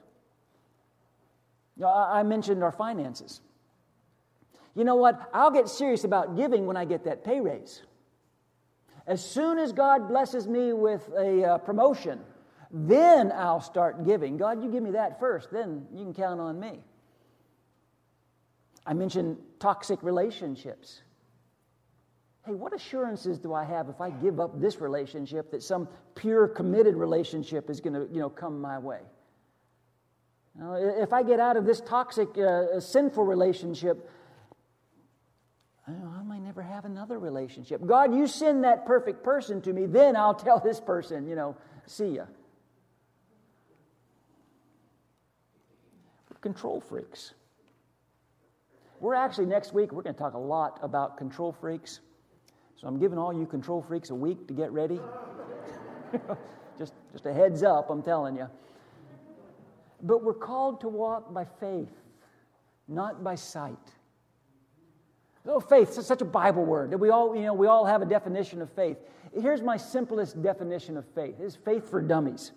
You 1.77 1.83
know, 1.83 1.89
I, 1.89 2.19
I 2.19 2.23
mentioned 2.23 2.63
our 2.63 2.71
finances. 2.71 3.41
You 4.75 4.83
know 4.83 4.95
what? 4.95 5.29
I'll 5.33 5.51
get 5.51 5.69
serious 5.69 6.03
about 6.03 6.36
giving 6.36 6.65
when 6.65 6.75
I 6.75 6.86
get 6.86 7.05
that 7.05 7.23
pay 7.23 7.39
raise. 7.39 7.83
As 9.07 9.23
soon 9.23 9.57
as 9.57 9.71
God 9.71 10.09
blesses 10.09 10.47
me 10.47 10.73
with 10.73 11.09
a 11.17 11.43
uh, 11.43 11.57
promotion, 11.59 12.19
then 12.71 13.31
I'll 13.31 13.61
start 13.61 14.05
giving. 14.05 14.35
God, 14.35 14.61
you 14.61 14.69
give 14.69 14.83
me 14.83 14.91
that 14.91 15.19
first, 15.19 15.49
then 15.51 15.87
you 15.93 16.03
can 16.03 16.13
count 16.13 16.41
on 16.41 16.59
me. 16.59 16.83
I 18.85 18.93
mentioned 18.93 19.37
toxic 19.59 20.03
relationships. 20.03 21.01
Hey, 22.45 22.53
what 22.53 22.73
assurances 22.73 23.39
do 23.39 23.53
I 23.53 23.63
have 23.63 23.89
if 23.89 23.99
I 23.99 24.09
give 24.09 24.39
up 24.39 24.59
this 24.59 24.79
relationship 24.79 25.51
that 25.51 25.63
some 25.63 25.87
pure, 26.15 26.47
committed 26.47 26.95
relationship 26.95 27.69
is 27.69 27.81
going 27.81 27.93
to 27.93 28.07
you 28.13 28.19
know, 28.19 28.29
come 28.29 28.61
my 28.61 28.77
way? 28.79 29.01
Now, 30.57 30.75
if 30.75 31.13
I 31.13 31.23
get 31.23 31.39
out 31.39 31.55
of 31.55 31.65
this 31.65 31.81
toxic, 31.81 32.29
uh, 32.37 32.79
sinful 32.79 33.23
relationship, 33.23 34.09
I, 35.87 35.91
might 36.23 36.26
never 36.57 36.67
have 36.67 36.85
another 36.85 37.19
relationship. 37.19 37.85
God, 37.85 38.15
you 38.15 38.25
send 38.25 38.63
that 38.63 38.85
perfect 38.85 39.23
person 39.23 39.61
to 39.61 39.73
me, 39.73 39.85
then 39.85 40.15
I'll 40.15 40.33
tell 40.47 40.59
this 40.59 40.79
person, 40.79 41.27
you 41.27 41.35
know, 41.35 41.55
see 41.85 42.15
ya. 42.15 42.25
control 46.39 46.79
freaks. 46.79 47.33
We're 48.99 49.15
actually, 49.15 49.47
next 49.47 49.73
week, 49.73 49.91
we're 49.91 50.03
going 50.03 50.15
to 50.15 50.19
talk 50.19 50.33
a 50.33 50.39
lot 50.39 50.79
about 50.83 51.17
control 51.17 51.51
freaks. 51.51 51.99
So 52.79 52.87
I'm 52.87 52.99
giving 52.99 53.17
all 53.17 53.33
you 53.33 53.45
control 53.45 53.81
freaks 53.81 54.11
a 54.11 54.15
week 54.15 54.47
to 54.47 54.53
get 54.53 54.71
ready. 54.71 54.99
just, 56.77 56.93
just 57.11 57.25
a 57.25 57.33
heads 57.33 57.63
up, 57.63 57.89
I'm 57.89 58.03
telling 58.03 58.35
you. 58.35 58.47
But 60.03 60.23
we're 60.23 60.35
called 60.35 60.79
to 60.81 60.87
walk 60.87 61.33
by 61.33 61.45
faith, 61.59 61.91
not 62.87 63.23
by 63.23 63.35
sight. 63.35 63.96
Oh, 65.47 65.60
faith, 65.60 65.93
such 65.93 66.21
a 66.21 66.25
Bible 66.25 66.65
word 66.65 66.91
that 66.91 66.97
we 66.97 67.10
all, 67.10 67.36
you 67.36 67.43
know, 67.43 67.53
we 67.53 67.67
all 67.67 67.86
have 67.86 68.01
a 68.01 68.05
definition 68.05 68.62
of 68.62 68.71
faith. 68.73 68.97
Here's 69.33 69.62
my 69.62 69.77
simplest 69.77 70.41
definition 70.41 70.97
of 70.97 71.05
faith. 71.15 71.36
It's 71.39 71.55
faith 71.55 71.89
for 71.89 72.01
dummies. 72.01 72.51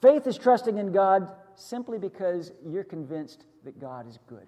Faith 0.00 0.26
is 0.26 0.38
trusting 0.38 0.78
in 0.78 0.92
God 0.92 1.30
simply 1.54 1.98
because 1.98 2.52
you're 2.66 2.84
convinced 2.84 3.44
that 3.64 3.78
God 3.80 4.08
is 4.08 4.18
good. 4.26 4.46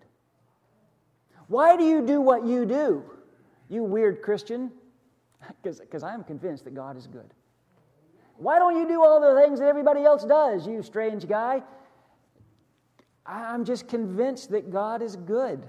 Why 1.49 1.77
do 1.77 1.85
you 1.85 2.05
do 2.05 2.21
what 2.21 2.45
you 2.45 2.67
do, 2.67 3.05
you 3.69 3.85
weird 3.85 4.23
Christian? 4.23 4.73
Because 5.63 6.03
I 6.03 6.13
am 6.13 6.25
convinced 6.25 6.65
that 6.65 6.75
God 6.75 6.97
is 6.97 7.07
good. 7.07 7.33
Why 8.37 8.59
don't 8.59 8.77
you 8.77 8.89
do 8.89 9.05
all 9.05 9.21
the 9.21 9.41
things 9.41 9.61
that 9.61 9.69
everybody 9.69 10.03
else 10.03 10.25
does, 10.25 10.67
you 10.67 10.83
strange 10.83 11.29
guy? 11.29 11.63
I'm 13.25 13.65
just 13.65 13.87
convinced 13.87 14.51
that 14.51 14.71
God 14.71 15.03
is 15.03 15.15
good. 15.17 15.69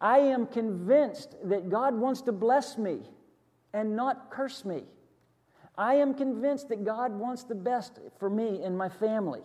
I 0.00 0.18
am 0.18 0.46
convinced 0.46 1.36
that 1.44 1.68
God 1.68 1.94
wants 1.94 2.22
to 2.22 2.32
bless 2.32 2.78
me 2.78 3.00
and 3.72 3.94
not 3.94 4.30
curse 4.30 4.64
me. 4.64 4.84
I 5.76 5.94
am 5.94 6.14
convinced 6.14 6.68
that 6.70 6.84
God 6.84 7.12
wants 7.12 7.44
the 7.44 7.54
best 7.54 7.98
for 8.18 8.30
me 8.30 8.62
and 8.62 8.76
my 8.76 8.88
family. 8.88 9.42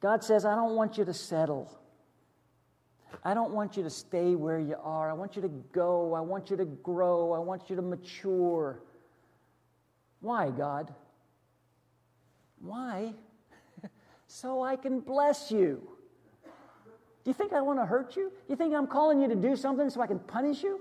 God 0.00 0.22
says, 0.22 0.44
I 0.44 0.54
don't 0.54 0.76
want 0.76 0.98
you 0.98 1.04
to 1.04 1.14
settle. 1.14 1.78
I 3.24 3.34
don't 3.34 3.52
want 3.52 3.76
you 3.76 3.82
to 3.82 3.90
stay 3.90 4.34
where 4.34 4.58
you 4.58 4.76
are. 4.82 5.10
I 5.10 5.14
want 5.14 5.36
you 5.36 5.42
to 5.42 5.48
go. 5.48 6.14
I 6.14 6.20
want 6.20 6.50
you 6.50 6.56
to 6.56 6.64
grow. 6.64 7.32
I 7.32 7.38
want 7.38 7.68
you 7.68 7.76
to 7.76 7.82
mature. 7.82 8.82
Why, 10.20 10.50
God? 10.50 10.92
Why? 12.60 13.14
so 14.26 14.62
I 14.62 14.76
can 14.76 15.00
bless 15.00 15.50
you. 15.50 15.95
Do 17.26 17.30
you 17.30 17.34
think 17.34 17.52
I 17.52 17.60
want 17.60 17.80
to 17.80 17.84
hurt 17.84 18.14
you? 18.14 18.30
Do 18.30 18.50
you 18.50 18.54
think 18.54 18.72
I'm 18.72 18.86
calling 18.86 19.20
you 19.20 19.26
to 19.26 19.34
do 19.34 19.56
something 19.56 19.90
so 19.90 20.00
I 20.00 20.06
can 20.06 20.20
punish 20.20 20.62
you? 20.62 20.80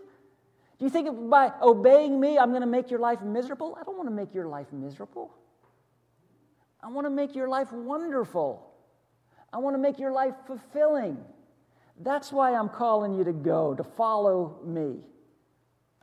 Do 0.78 0.86
you 0.86 0.92
think 0.92 1.28
by 1.28 1.52
obeying 1.60 2.20
me, 2.20 2.38
I'm 2.38 2.52
going 2.52 2.62
to 2.62 2.68
make 2.68 2.92
your 2.92 3.00
life 3.00 3.20
miserable? 3.24 3.76
I 3.82 3.84
don't 3.84 3.98
want 3.98 4.10
to 4.10 4.14
make 4.14 4.32
your 4.32 4.46
life 4.46 4.68
miserable. 4.72 5.34
I 6.84 6.90
want 6.90 7.08
to 7.08 7.10
make 7.10 7.34
your 7.34 7.48
life 7.48 7.72
wonderful. 7.72 8.72
I 9.52 9.58
want 9.58 9.74
to 9.74 9.80
make 9.80 9.98
your 9.98 10.12
life 10.12 10.36
fulfilling. 10.46 11.18
That's 12.00 12.32
why 12.32 12.54
I'm 12.54 12.70
calling 12.70 13.16
you 13.16 13.24
to 13.24 13.34
go, 13.34 13.74
to 13.74 13.84
follow 13.84 14.60
me. 14.64 14.98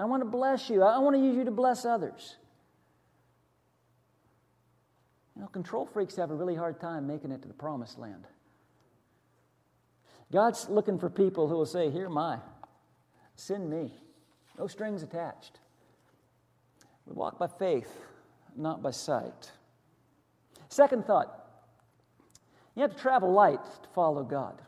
I 0.01 0.07
want 0.07 0.23
to 0.23 0.29
bless 0.29 0.69
you. 0.69 0.83
I 0.83 0.99
want 0.99 1.15
to 1.15 1.23
use 1.23 1.37
you 1.37 1.45
to 1.45 1.53
bless 1.53 1.85
others. 1.85 2.35
You 5.37 5.43
know, 5.43 5.47
control 5.47 5.87
freaks 5.87 6.17
have 6.17 6.33
a 6.33 6.35
really 6.35 6.57
hard 6.57 6.81
time 6.81 7.07
making 7.07 7.31
it 7.31 7.43
to 7.43 7.47
the 7.47 7.55
promised 7.55 7.97
land. 7.97 8.27
God's 10.33 10.69
looking 10.71 10.99
for 10.99 11.11
people 11.11 11.47
who 11.47 11.55
will 11.55 11.67
say, 11.67 11.91
Here 11.91 12.07
am 12.07 12.19
I. 12.19 12.39
Send 13.37 13.69
me. 13.69 13.93
No 14.59 14.67
strings 14.67 15.03
attached. 15.03 15.61
We 17.07 17.15
walk 17.15 17.39
by 17.39 17.47
faith, 17.47 17.91
not 18.57 18.83
by 18.83 18.91
sight. 18.91 19.53
Second 20.69 21.07
thought 21.07 21.39
you 22.75 22.83
have 22.83 22.95
to 22.95 22.99
travel 22.99 23.33
light 23.33 23.63
to 23.83 23.89
follow 23.95 24.25
God. 24.25 24.61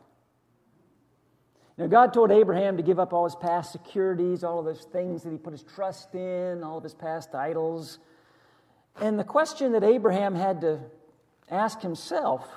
Now, 1.77 1.87
God 1.87 2.13
told 2.13 2.31
Abraham 2.31 2.77
to 2.77 2.83
give 2.83 2.99
up 2.99 3.11
all 3.11 3.25
his 3.25 3.35
past 3.35 3.71
securities, 3.71 4.43
all 4.43 4.59
of 4.59 4.65
those 4.65 4.85
things 4.93 5.23
that 5.23 5.31
he 5.31 5.37
put 5.37 5.51
his 5.51 5.63
trust 5.63 6.13
in, 6.15 6.63
all 6.63 6.77
of 6.77 6.83
his 6.83 6.93
past 6.93 7.35
idols. 7.35 7.99
And 9.01 9.19
the 9.19 9.25
question 9.25 9.73
that 9.73 9.83
Abraham 9.83 10.35
had 10.35 10.61
to 10.61 10.79
ask 11.49 11.81
himself 11.81 12.47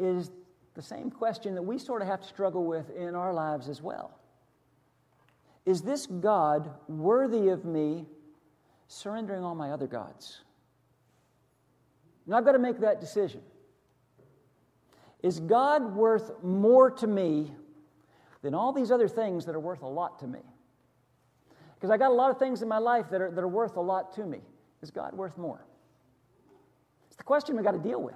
is 0.00 0.30
the 0.74 0.82
same 0.82 1.10
question 1.10 1.54
that 1.54 1.62
we 1.62 1.78
sort 1.78 2.02
of 2.02 2.08
have 2.08 2.20
to 2.20 2.26
struggle 2.26 2.64
with 2.64 2.90
in 2.96 3.14
our 3.14 3.32
lives 3.32 3.68
as 3.68 3.80
well. 3.80 4.18
Is 5.64 5.82
this 5.82 6.06
God 6.06 6.70
worthy 6.88 7.48
of 7.48 7.64
me 7.64 8.06
surrendering 8.88 9.42
all 9.42 9.54
my 9.54 9.70
other 9.70 9.86
gods? 9.86 10.40
Now 12.26 12.36
I've 12.36 12.44
got 12.44 12.52
to 12.52 12.58
make 12.58 12.80
that 12.80 13.00
decision. 13.00 13.40
Is 15.22 15.40
God 15.40 15.94
worth 15.94 16.42
more 16.42 16.90
to 16.90 17.06
me 17.06 17.52
than 18.42 18.54
all 18.54 18.72
these 18.72 18.90
other 18.90 19.08
things 19.08 19.46
that 19.46 19.54
are 19.54 19.60
worth 19.60 19.82
a 19.82 19.88
lot 19.88 20.18
to 20.18 20.26
me? 20.26 20.40
Because 21.74 21.90
I 21.90 21.96
got 21.96 22.10
a 22.10 22.14
lot 22.14 22.30
of 22.30 22.38
things 22.38 22.62
in 22.62 22.68
my 22.68 22.78
life 22.78 23.10
that 23.10 23.20
are, 23.20 23.30
that 23.30 23.40
are 23.40 23.48
worth 23.48 23.76
a 23.76 23.80
lot 23.80 24.12
to 24.14 24.26
me. 24.26 24.40
Is 24.82 24.90
God 24.90 25.14
worth 25.14 25.38
more? 25.38 25.64
It's 27.06 27.16
the 27.16 27.22
question 27.22 27.56
we 27.56 27.62
got 27.62 27.72
to 27.72 27.78
deal 27.78 28.02
with. 28.02 28.14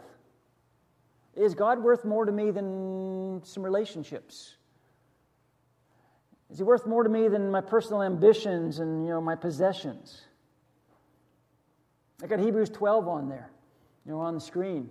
Is 1.38 1.55
God 1.55 1.83
worth 1.83 2.05
more 2.05 2.24
to 2.24 2.33
me 2.33 2.51
than 2.51 3.40
some 3.44 3.62
relationships? 3.62 4.57
Is 6.51 6.59
he 6.59 6.64
worth 6.64 6.85
more 6.85 7.05
to 7.05 7.09
me 7.09 7.29
than 7.29 7.48
my 7.51 7.61
personal 7.61 8.03
ambitions 8.03 8.81
and 8.81 9.05
you 9.05 9.11
know 9.11 9.20
my 9.20 9.37
possessions? 9.37 10.22
I 12.20 12.27
got 12.27 12.40
Hebrews 12.40 12.70
12 12.70 13.07
on 13.07 13.29
there, 13.29 13.51
you 14.05 14.11
know, 14.11 14.18
on 14.18 14.35
the 14.35 14.40
screen. 14.40 14.90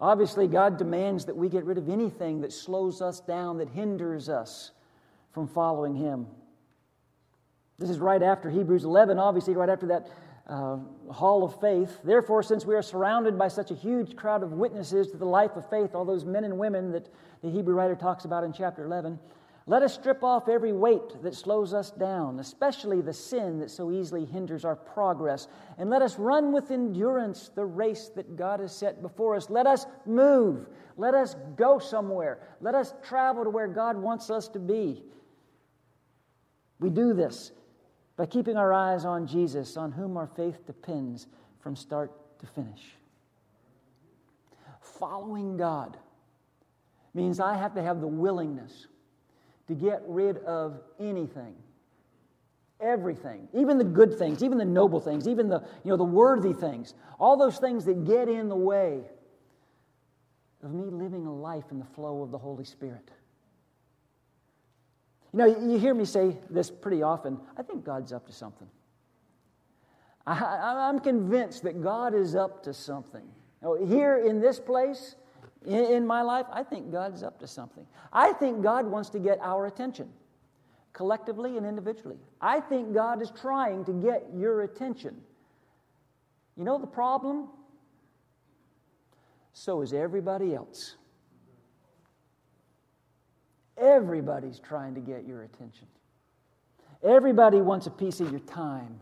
Obviously, 0.00 0.46
God 0.46 0.76
demands 0.76 1.24
that 1.24 1.36
we 1.36 1.48
get 1.48 1.64
rid 1.64 1.78
of 1.78 1.88
anything 1.88 2.40
that 2.42 2.52
slows 2.52 3.02
us 3.02 3.18
down, 3.18 3.58
that 3.58 3.68
hinders 3.68 4.28
us 4.28 4.70
from 5.32 5.48
following 5.48 5.96
Him. 5.96 6.26
This 7.78 7.90
is 7.90 7.98
right 7.98 8.22
after 8.22 8.50
Hebrews 8.50 8.84
11, 8.84 9.18
obviously, 9.18 9.54
right 9.56 9.68
after 9.68 9.86
that 9.86 10.08
uh, 10.46 10.76
hall 11.10 11.44
of 11.44 11.58
faith. 11.60 11.98
Therefore, 12.04 12.42
since 12.42 12.66
we 12.66 12.74
are 12.74 12.82
surrounded 12.82 13.38
by 13.38 13.48
such 13.48 13.70
a 13.70 13.74
huge 13.74 14.14
crowd 14.14 14.42
of 14.42 14.52
witnesses 14.52 15.10
to 15.10 15.16
the 15.16 15.24
life 15.24 15.56
of 15.56 15.68
faith, 15.70 15.94
all 15.94 16.04
those 16.04 16.24
men 16.24 16.44
and 16.44 16.58
women 16.58 16.92
that 16.92 17.08
the 17.42 17.50
Hebrew 17.50 17.74
writer 17.74 17.96
talks 17.96 18.24
about 18.24 18.44
in 18.44 18.52
chapter 18.52 18.84
11, 18.84 19.18
let 19.66 19.82
us 19.82 19.94
strip 19.94 20.22
off 20.22 20.46
every 20.46 20.72
weight 20.72 21.22
that 21.22 21.34
slows 21.34 21.72
us 21.72 21.90
down, 21.90 22.38
especially 22.38 23.00
the 23.00 23.14
sin 23.14 23.58
that 23.60 23.70
so 23.70 23.90
easily 23.90 24.26
hinders 24.26 24.66
our 24.66 24.76
progress. 24.76 25.48
And 25.78 25.88
let 25.88 26.02
us 26.02 26.18
run 26.18 26.52
with 26.52 26.70
endurance 26.70 27.50
the 27.54 27.64
race 27.64 28.10
that 28.14 28.36
God 28.36 28.60
has 28.60 28.76
set 28.76 29.00
before 29.00 29.34
us. 29.36 29.48
Let 29.48 29.66
us 29.66 29.86
move. 30.04 30.68
Let 30.98 31.14
us 31.14 31.36
go 31.56 31.78
somewhere. 31.78 32.40
Let 32.60 32.74
us 32.74 32.92
travel 33.02 33.44
to 33.44 33.50
where 33.50 33.66
God 33.66 33.96
wants 33.96 34.28
us 34.28 34.48
to 34.48 34.58
be. 34.58 35.02
We 36.78 36.90
do 36.90 37.14
this 37.14 37.52
by 38.16 38.26
keeping 38.26 38.56
our 38.56 38.72
eyes 38.72 39.04
on 39.04 39.26
Jesus, 39.26 39.76
on 39.76 39.92
whom 39.92 40.16
our 40.16 40.26
faith 40.26 40.66
depends 40.66 41.26
from 41.60 41.74
start 41.74 42.12
to 42.38 42.46
finish. 42.46 42.82
Following 44.80 45.56
God 45.56 45.96
means 47.14 47.40
I 47.40 47.56
have 47.56 47.74
to 47.74 47.82
have 47.82 48.00
the 48.00 48.06
willingness 48.06 48.86
to 49.66 49.74
get 49.74 50.02
rid 50.06 50.38
of 50.38 50.80
anything, 51.00 51.54
everything, 52.80 53.48
even 53.52 53.78
the 53.78 53.84
good 53.84 54.18
things, 54.18 54.44
even 54.44 54.58
the 54.58 54.64
noble 54.64 55.00
things, 55.00 55.26
even 55.26 55.48
the, 55.48 55.64
you 55.84 55.90
know, 55.90 55.96
the 55.96 56.04
worthy 56.04 56.52
things, 56.52 56.94
all 57.18 57.36
those 57.36 57.58
things 57.58 57.84
that 57.86 58.04
get 58.04 58.28
in 58.28 58.48
the 58.48 58.56
way 58.56 59.00
of 60.62 60.72
me 60.72 60.84
living 60.90 61.26
a 61.26 61.34
life 61.34 61.64
in 61.70 61.78
the 61.78 61.84
flow 61.84 62.22
of 62.22 62.30
the 62.30 62.38
Holy 62.38 62.64
Spirit. 62.64 63.10
You 65.34 65.38
know, 65.38 65.46
you 65.46 65.80
hear 65.80 65.94
me 65.94 66.04
say 66.04 66.36
this 66.48 66.70
pretty 66.70 67.02
often. 67.02 67.40
I 67.56 67.62
think 67.64 67.84
God's 67.84 68.12
up 68.12 68.24
to 68.28 68.32
something. 68.32 68.68
I, 70.28 70.88
am 70.88 71.00
convinced 71.00 71.64
that 71.64 71.82
God 71.82 72.14
is 72.14 72.36
up 72.36 72.62
to 72.62 72.72
something. 72.72 73.24
Oh, 73.60 73.84
here 73.84 74.18
in 74.24 74.40
this 74.40 74.60
place, 74.60 75.16
in, 75.66 75.86
in 75.86 76.06
my 76.06 76.22
life, 76.22 76.46
I 76.52 76.62
think 76.62 76.92
God's 76.92 77.24
up 77.24 77.40
to 77.40 77.48
something. 77.48 77.84
I 78.12 78.32
think 78.34 78.62
God 78.62 78.86
wants 78.86 79.10
to 79.10 79.18
get 79.18 79.40
our 79.40 79.66
attention, 79.66 80.08
collectively 80.92 81.56
and 81.56 81.66
individually. 81.66 82.18
I 82.40 82.60
think 82.60 82.94
God 82.94 83.20
is 83.20 83.32
trying 83.32 83.84
to 83.86 83.92
get 83.92 84.28
your 84.36 84.62
attention. 84.62 85.16
You 86.56 86.62
know 86.62 86.78
the 86.78 86.86
problem? 86.86 87.48
So 89.52 89.80
is 89.80 89.92
everybody 89.92 90.54
else. 90.54 90.94
Everybody's 93.84 94.58
trying 94.58 94.94
to 94.94 95.00
get 95.00 95.26
your 95.26 95.42
attention. 95.42 95.86
Everybody 97.02 97.60
wants 97.60 97.86
a 97.86 97.90
piece 97.90 98.20
of 98.20 98.30
your 98.30 98.40
time 98.40 98.98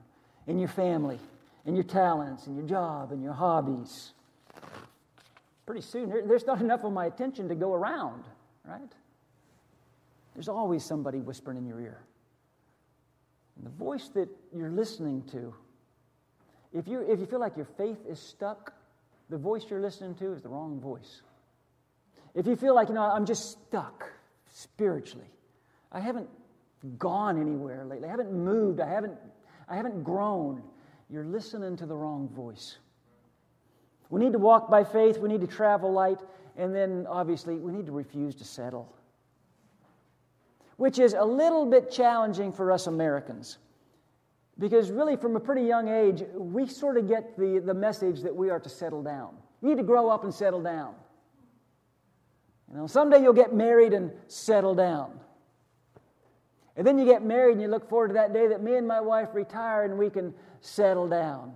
and 0.49 0.59
your 0.59 0.69
family 0.69 1.21
and 1.65 1.77
your 1.77 1.85
talents 1.85 2.49
and 2.49 2.57
your 2.57 2.67
job 2.67 3.13
and 3.13 3.23
your 3.23 3.33
hobbies. 3.33 4.13
Pretty 5.67 5.83
soon, 5.83 6.11
there's 6.27 6.47
not 6.47 6.61
enough 6.61 6.83
of 6.83 6.93
my 6.93 7.07
attention 7.07 7.49
to 7.49 7.55
go 7.55 7.73
around, 7.73 8.25
right? 8.65 8.93
There's 10.35 10.49
always 10.49 10.85
somebody 10.85 11.21
whispering 11.21 11.59
in 11.59 11.67
your 11.67 11.81
ear. 11.81 12.01
And 13.57 13.67
the 13.67 13.71
voice 13.71 14.09
that 14.15 14.29
you're 14.53 14.71
listening 14.71 15.23
to, 15.31 15.55
if 16.73 16.89
you, 16.89 17.03
if 17.09 17.21
you 17.21 17.27
feel 17.27 17.39
like 17.39 17.57
your 17.57 17.69
faith 17.77 17.99
is 18.09 18.19
stuck, 18.19 18.75
the 19.31 19.39
voice 19.39 19.65
you're 19.71 19.81
listening 19.81 20.17
to 20.17 20.33
is 20.33 20.43
the 20.43 20.49
wrong 20.49 20.81
voice. 20.81 21.23
If 22.35 22.49
you 22.49 22.57
feel 22.57 22.75
like, 22.75 22.89
you 22.89 22.95
know, 22.95 23.03
I'm 23.03 23.27
just 23.27 23.53
stuck 23.53 24.11
spiritually, 24.53 25.27
I 25.91 26.01
haven't 26.01 26.29
gone 26.99 27.41
anywhere 27.41 27.85
lately, 27.85 28.09
I 28.09 28.11
haven't 28.11 28.33
moved, 28.33 28.81
I 28.81 28.89
haven't, 28.89 29.19
I 29.69 29.77
haven't 29.77 30.03
grown, 30.03 30.63
you're 31.11 31.25
listening 31.25 31.77
to 31.77 31.87
the 31.87 31.95
wrong 31.97 32.29
voice. 32.29 32.79
We 34.11 34.21
need 34.21 34.33
to 34.33 34.39
walk 34.39 34.71
by 34.71 34.85
faith, 34.85 35.19
we 35.19 35.29
need 35.29 35.41
to 35.41 35.47
travel 35.47 35.93
light, 35.93 36.21
and 36.57 36.75
then 36.75 37.07
obviously 37.09 37.57
we 37.57 37.73
need 37.73 37.87
to 37.87 37.93
refuse 37.93 38.35
to 38.37 38.45
settle. 38.45 38.95
Which 40.77 40.99
is 40.99 41.15
a 41.15 41.25
little 41.25 41.67
bit 41.67 41.91
challenging 41.91 42.53
for 42.53 42.73
us 42.73 42.87
Americans. 42.87 43.59
Because 44.59 44.91
really, 44.91 45.17
from 45.17 45.37
a 45.37 45.41
pretty 45.41 45.63
young 45.63 45.89
age, 45.89 46.23
we 46.35 46.67
sort 46.67 46.97
of 46.97 47.09
get 47.09 47.39
the, 47.39 47.63
the 47.65 47.75
message 47.75 48.21
that 48.23 48.35
we 48.35 48.51
are 48.51 48.61
to 48.61 48.69
settle 48.69 49.03
down. 49.03 49.35
You 49.63 49.71
need 49.71 49.79
to 49.79 49.83
grow 49.83 50.11
up 50.11 50.25
and 50.25 50.35
settle 50.35 50.61
down. 50.61 50.95
You 52.73 52.79
know, 52.79 52.87
someday 52.87 53.21
you'll 53.21 53.35
get 53.35 53.55
married 53.55 53.93
and 53.93 54.11
settle 54.29 54.75
down. 54.75 55.21
And 56.75 56.87
then 56.87 56.99
you 56.99 57.05
get 57.05 57.23
married 57.23 57.53
and 57.53 57.61
you 57.61 57.69
look 57.69 57.89
forward 57.89 58.09
to 58.09 58.15
that 58.15 58.33
day 58.33 58.49
that 58.49 58.63
me 58.63 58.77
and 58.77 58.89
my 58.89 59.01
wife 59.01 59.29
retire 59.35 59.85
and 59.85 59.99
we 59.99 60.09
can 60.09 60.33
settle 60.63 61.07
down. 61.07 61.53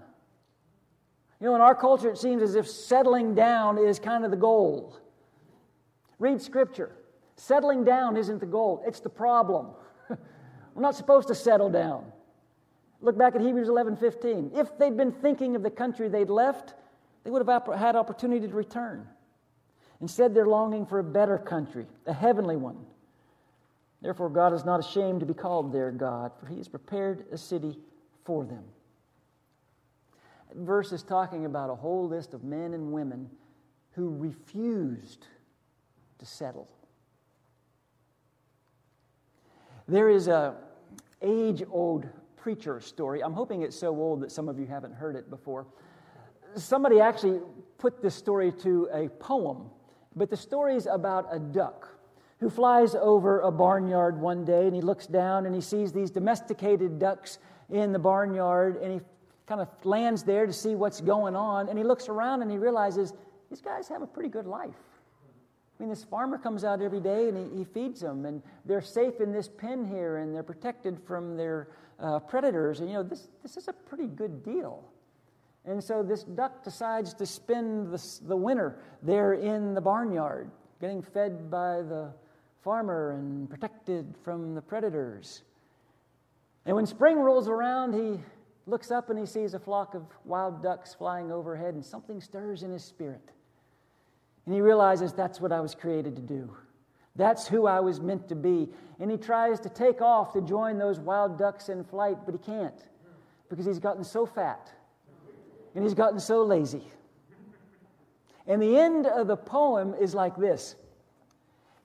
You 1.40 1.46
know, 1.46 1.54
in 1.54 1.62
our 1.62 1.74
culture, 1.74 2.10
it 2.10 2.18
seems 2.18 2.42
as 2.42 2.54
if 2.54 2.68
settling 2.68 3.34
down 3.34 3.78
is 3.78 3.98
kind 3.98 4.24
of 4.24 4.30
the 4.30 4.36
goal. 4.36 4.98
Read 6.18 6.40
Scripture. 6.40 6.92
Settling 7.36 7.84
down 7.84 8.16
isn't 8.16 8.40
the 8.40 8.46
goal, 8.46 8.82
it's 8.86 9.00
the 9.00 9.10
problem. 9.10 9.68
We're 10.08 10.82
not 10.82 10.94
supposed 10.94 11.28
to 11.28 11.34
settle 11.34 11.70
down. 11.70 12.12
Look 13.02 13.18
back 13.18 13.34
at 13.34 13.42
Hebrews 13.42 13.68
11 13.68 13.96
15. 13.96 14.52
If 14.54 14.78
they'd 14.78 14.96
been 14.96 15.12
thinking 15.12 15.54
of 15.54 15.62
the 15.62 15.70
country 15.70 16.08
they'd 16.08 16.30
left, 16.30 16.74
they 17.24 17.30
would 17.30 17.46
have 17.46 17.78
had 17.78 17.94
opportunity 17.96 18.48
to 18.48 18.54
return. 18.54 19.06
Instead, 20.00 20.34
they're 20.34 20.46
longing 20.46 20.84
for 20.84 20.98
a 20.98 21.04
better 21.04 21.38
country, 21.38 21.86
a 22.06 22.12
heavenly 22.12 22.56
one. 22.56 22.76
Therefore, 24.02 24.28
God 24.28 24.52
is 24.52 24.64
not 24.64 24.78
ashamed 24.78 25.20
to 25.20 25.26
be 25.26 25.34
called 25.34 25.72
their 25.72 25.90
God, 25.90 26.32
for 26.38 26.46
He 26.46 26.58
has 26.58 26.68
prepared 26.68 27.24
a 27.32 27.38
city 27.38 27.78
for 28.24 28.44
them. 28.44 28.64
Verse 30.54 30.92
is 30.92 31.02
talking 31.02 31.44
about 31.44 31.70
a 31.70 31.74
whole 31.74 32.06
list 32.06 32.34
of 32.34 32.44
men 32.44 32.74
and 32.74 32.92
women 32.92 33.30
who 33.92 34.10
refused 34.16 35.26
to 36.18 36.26
settle. 36.26 36.68
There 39.88 40.10
is 40.10 40.28
a 40.28 40.54
age-old 41.22 42.06
preacher 42.36 42.80
story. 42.80 43.22
I'm 43.22 43.32
hoping 43.32 43.62
it's 43.62 43.78
so 43.78 43.88
old 43.88 44.20
that 44.20 44.30
some 44.30 44.48
of 44.48 44.58
you 44.58 44.66
haven't 44.66 44.94
heard 44.94 45.16
it 45.16 45.30
before. 45.30 45.66
Somebody 46.54 47.00
actually 47.00 47.40
put 47.78 48.02
this 48.02 48.14
story 48.14 48.52
to 48.62 48.88
a 48.92 49.08
poem, 49.08 49.70
but 50.16 50.30
the 50.30 50.36
story 50.36 50.74
is 50.74 50.86
about 50.86 51.28
a 51.30 51.38
duck 51.38 51.88
who 52.40 52.50
flies 52.50 52.94
over 52.94 53.40
a 53.40 53.50
barnyard 53.50 54.18
one 54.18 54.44
day 54.44 54.66
and 54.66 54.74
he 54.74 54.80
looks 54.80 55.06
down 55.06 55.46
and 55.46 55.54
he 55.54 55.60
sees 55.60 55.92
these 55.92 56.10
domesticated 56.10 56.98
ducks 56.98 57.38
in 57.70 57.92
the 57.92 57.98
barnyard 57.98 58.76
and 58.82 58.92
he 58.92 59.00
kind 59.46 59.60
of 59.60 59.68
lands 59.84 60.22
there 60.22 60.46
to 60.46 60.52
see 60.52 60.74
what's 60.74 61.00
going 61.00 61.36
on 61.36 61.68
and 61.68 61.78
he 61.78 61.84
looks 61.84 62.08
around 62.08 62.42
and 62.42 62.50
he 62.50 62.58
realizes 62.58 63.12
these 63.50 63.60
guys 63.60 63.88
have 63.88 64.02
a 64.02 64.06
pretty 64.06 64.28
good 64.28 64.46
life. 64.46 64.74
I 65.78 65.82
mean, 65.82 65.90
this 65.90 66.04
farmer 66.04 66.38
comes 66.38 66.64
out 66.64 66.80
every 66.80 67.00
day 67.00 67.28
and 67.28 67.36
he, 67.36 67.58
he 67.58 67.64
feeds 67.64 68.00
them, 68.00 68.24
and 68.24 68.42
they're 68.64 68.80
safe 68.80 69.20
in 69.20 69.30
this 69.30 69.46
pen 69.46 69.84
here, 69.84 70.18
and 70.18 70.34
they're 70.34 70.42
protected 70.42 70.98
from 71.06 71.36
their 71.36 71.68
uh, 72.00 72.18
predators. 72.18 72.80
And, 72.80 72.88
you 72.88 72.94
know, 72.94 73.02
this, 73.02 73.28
this 73.42 73.56
is 73.58 73.68
a 73.68 73.72
pretty 73.72 74.06
good 74.06 74.42
deal. 74.42 74.84
And 75.66 75.82
so 75.82 76.02
this 76.02 76.22
duck 76.22 76.62
decides 76.62 77.12
to 77.14 77.26
spend 77.26 77.92
the, 77.92 78.20
the 78.28 78.36
winter 78.36 78.78
there 79.02 79.32
in 79.32 79.74
the 79.74 79.80
barnyard, 79.80 80.50
getting 80.80 81.02
fed 81.02 81.50
by 81.50 81.82
the 81.82 82.12
farmer 82.62 83.12
and 83.12 83.50
protected 83.50 84.14
from 84.22 84.54
the 84.54 84.62
predators. 84.62 85.42
And 86.66 86.76
when 86.76 86.86
spring 86.86 87.16
rolls 87.18 87.48
around, 87.48 87.94
he 87.94 88.20
looks 88.66 88.92
up 88.92 89.10
and 89.10 89.18
he 89.18 89.26
sees 89.26 89.54
a 89.54 89.58
flock 89.58 89.94
of 89.94 90.04
wild 90.24 90.62
ducks 90.62 90.94
flying 90.94 91.32
overhead, 91.32 91.74
and 91.74 91.84
something 91.84 92.20
stirs 92.20 92.62
in 92.62 92.70
his 92.72 92.84
spirit. 92.84 93.32
And 94.44 94.54
he 94.54 94.60
realizes 94.60 95.12
that's 95.12 95.40
what 95.40 95.50
I 95.50 95.60
was 95.60 95.74
created 95.74 96.14
to 96.16 96.22
do. 96.22 96.56
That's 97.16 97.48
who 97.48 97.66
I 97.66 97.80
was 97.80 98.00
meant 98.00 98.28
to 98.28 98.36
be. 98.36 98.68
And 99.00 99.10
he 99.10 99.16
tries 99.16 99.58
to 99.60 99.68
take 99.68 100.00
off 100.00 100.32
to 100.34 100.40
join 100.40 100.78
those 100.78 101.00
wild 101.00 101.38
ducks 101.38 101.68
in 101.68 101.82
flight, 101.82 102.18
but 102.24 102.34
he 102.34 102.38
can't 102.38 102.84
because 103.48 103.64
he's 103.64 103.78
gotten 103.78 104.04
so 104.04 104.26
fat 104.26 104.70
and 105.76 105.84
he's 105.84 105.94
gotten 105.94 106.18
so 106.18 106.42
lazy. 106.42 106.82
And 108.46 108.62
the 108.62 108.78
end 108.78 109.06
of 109.06 109.26
the 109.26 109.36
poem 109.36 109.94
is 110.00 110.14
like 110.14 110.36
this 110.36 110.74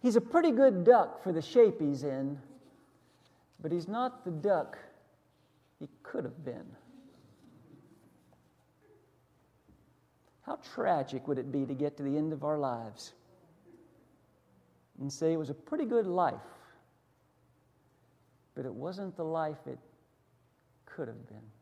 He's 0.01 0.15
a 0.15 0.21
pretty 0.21 0.51
good 0.51 0.83
duck 0.83 1.21
for 1.21 1.31
the 1.31 1.41
shape 1.41 1.79
he's 1.79 2.03
in, 2.03 2.39
but 3.61 3.71
he's 3.71 3.87
not 3.87 4.25
the 4.25 4.31
duck 4.31 4.79
he 5.79 5.87
could 6.01 6.23
have 6.23 6.43
been. 6.43 6.65
How 10.43 10.57
tragic 10.73 11.27
would 11.27 11.37
it 11.37 11.51
be 11.51 11.65
to 11.65 11.73
get 11.75 11.97
to 11.97 12.03
the 12.03 12.17
end 12.17 12.33
of 12.33 12.43
our 12.43 12.57
lives 12.57 13.13
and 14.99 15.11
say 15.11 15.33
it 15.33 15.37
was 15.37 15.51
a 15.51 15.53
pretty 15.53 15.85
good 15.85 16.07
life, 16.07 16.35
but 18.55 18.65
it 18.65 18.73
wasn't 18.73 19.15
the 19.17 19.23
life 19.23 19.67
it 19.67 19.77
could 20.85 21.07
have 21.07 21.27
been? 21.27 21.60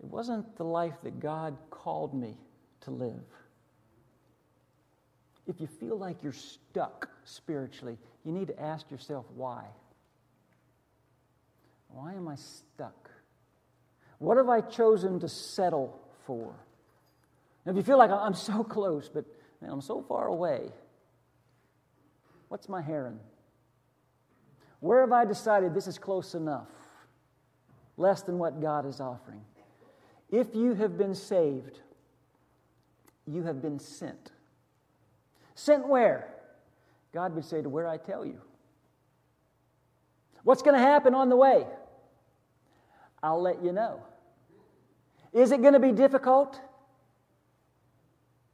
It 0.00 0.06
wasn't 0.06 0.56
the 0.56 0.64
life 0.64 0.94
that 1.02 1.20
God 1.20 1.56
called 1.70 2.14
me 2.14 2.36
to 2.82 2.90
live 2.90 3.24
if 5.48 5.60
you 5.60 5.66
feel 5.66 5.98
like 5.98 6.22
you're 6.22 6.32
stuck 6.32 7.08
spiritually, 7.24 7.96
you 8.24 8.32
need 8.32 8.48
to 8.48 8.60
ask 8.60 8.88
yourself 8.90 9.24
why. 9.34 9.64
Why 11.88 12.12
am 12.12 12.28
I 12.28 12.36
stuck? 12.36 13.10
What 14.18 14.36
have 14.36 14.50
I 14.50 14.60
chosen 14.60 15.18
to 15.20 15.28
settle 15.28 15.98
for? 16.26 16.54
if 17.64 17.76
you 17.76 17.82
feel 17.82 17.98
like 17.98 18.10
I'm 18.10 18.34
so 18.34 18.64
close, 18.76 19.10
but 19.12 19.24
man, 19.60 19.70
I'm 19.70 19.80
so 19.80 20.02
far 20.02 20.26
away, 20.26 20.70
what's 22.48 22.68
my 22.68 22.80
Haran? 22.80 23.18
Where 24.80 25.00
have 25.00 25.12
I 25.12 25.24
decided 25.24 25.74
this 25.74 25.86
is 25.86 25.98
close 25.98 26.34
enough, 26.34 26.68
less 27.96 28.22
than 28.22 28.38
what 28.38 28.60
God 28.60 28.86
is 28.86 29.00
offering? 29.00 29.42
If 30.30 30.54
you 30.54 30.74
have 30.74 30.98
been 30.98 31.14
saved, 31.14 31.80
you 33.26 33.44
have 33.44 33.62
been 33.62 33.78
sent. 33.78 34.32
Sent 35.54 35.88
where? 35.88 36.28
God 37.12 37.34
would 37.34 37.44
say, 37.44 37.62
To 37.62 37.68
where 37.68 37.88
I 37.88 37.96
tell 37.96 38.24
you. 38.24 38.40
What's 40.44 40.62
going 40.62 40.76
to 40.76 40.82
happen 40.82 41.14
on 41.14 41.28
the 41.28 41.36
way? 41.36 41.66
I'll 43.22 43.42
let 43.42 43.62
you 43.62 43.72
know. 43.72 44.00
Is 45.32 45.50
it 45.52 45.60
going 45.60 45.74
to 45.74 45.80
be 45.80 45.92
difficult? 45.92 46.60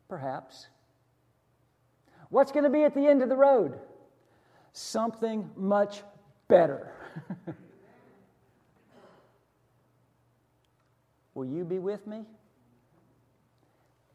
Perhaps. 0.08 0.68
What's 2.30 2.52
going 2.52 2.64
to 2.64 2.70
be 2.70 2.84
at 2.84 2.94
the 2.94 3.06
end 3.06 3.22
of 3.22 3.28
the 3.28 3.36
road? 3.36 3.78
Something 4.72 5.50
much 5.56 6.02
better. 6.48 6.92
Will 11.34 11.44
you 11.44 11.64
be 11.64 11.78
with 11.78 12.06
me? 12.06 12.24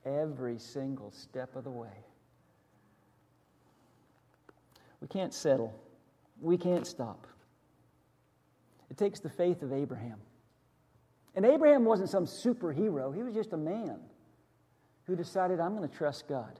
Every 0.05 0.57
single 0.57 1.11
step 1.11 1.55
of 1.55 1.65
the 1.65 1.69
way. 1.69 2.05
We 5.01 5.07
can't 5.07 5.33
settle. 5.33 5.77
We 6.41 6.57
can't 6.57 6.87
stop. 6.87 7.27
It 8.89 8.97
takes 8.97 9.19
the 9.19 9.29
faith 9.29 9.61
of 9.61 9.71
Abraham. 9.71 10.19
And 11.35 11.45
Abraham 11.45 11.85
wasn't 11.85 12.09
some 12.09 12.25
superhero, 12.25 13.15
he 13.15 13.23
was 13.23 13.33
just 13.33 13.53
a 13.53 13.57
man 13.57 13.99
who 15.05 15.15
decided, 15.15 15.59
I'm 15.59 15.75
going 15.75 15.87
to 15.87 15.95
trust 15.95 16.27
God. 16.27 16.59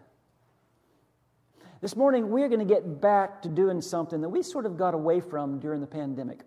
This 1.82 1.96
morning, 1.96 2.30
we're 2.30 2.50
going 2.50 2.66
to 2.66 2.74
get 2.74 3.00
back 3.00 3.42
to 3.44 3.50
doing 3.50 3.82
something 3.82 4.22
that 4.22 4.30
we 4.30 4.42
sort 4.42 4.66
of 4.66 4.78
got 4.78 4.94
away 4.94 5.22
from 5.22 5.60
during 5.60 5.82
the 5.82 5.88
pandemic. 5.88 6.42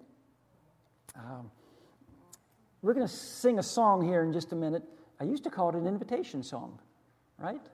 Um, 1.16 1.50
we're 2.82 2.94
going 2.94 3.06
to 3.06 3.12
sing 3.12 3.58
a 3.58 3.62
song 3.62 4.04
here 4.04 4.24
in 4.24 4.32
just 4.32 4.52
a 4.52 4.56
minute. 4.56 4.82
I 5.20 5.24
used 5.24 5.44
to 5.44 5.50
call 5.50 5.68
it 5.68 5.76
an 5.76 5.86
invitation 5.86 6.42
song, 6.42 6.78
right? 7.38 7.64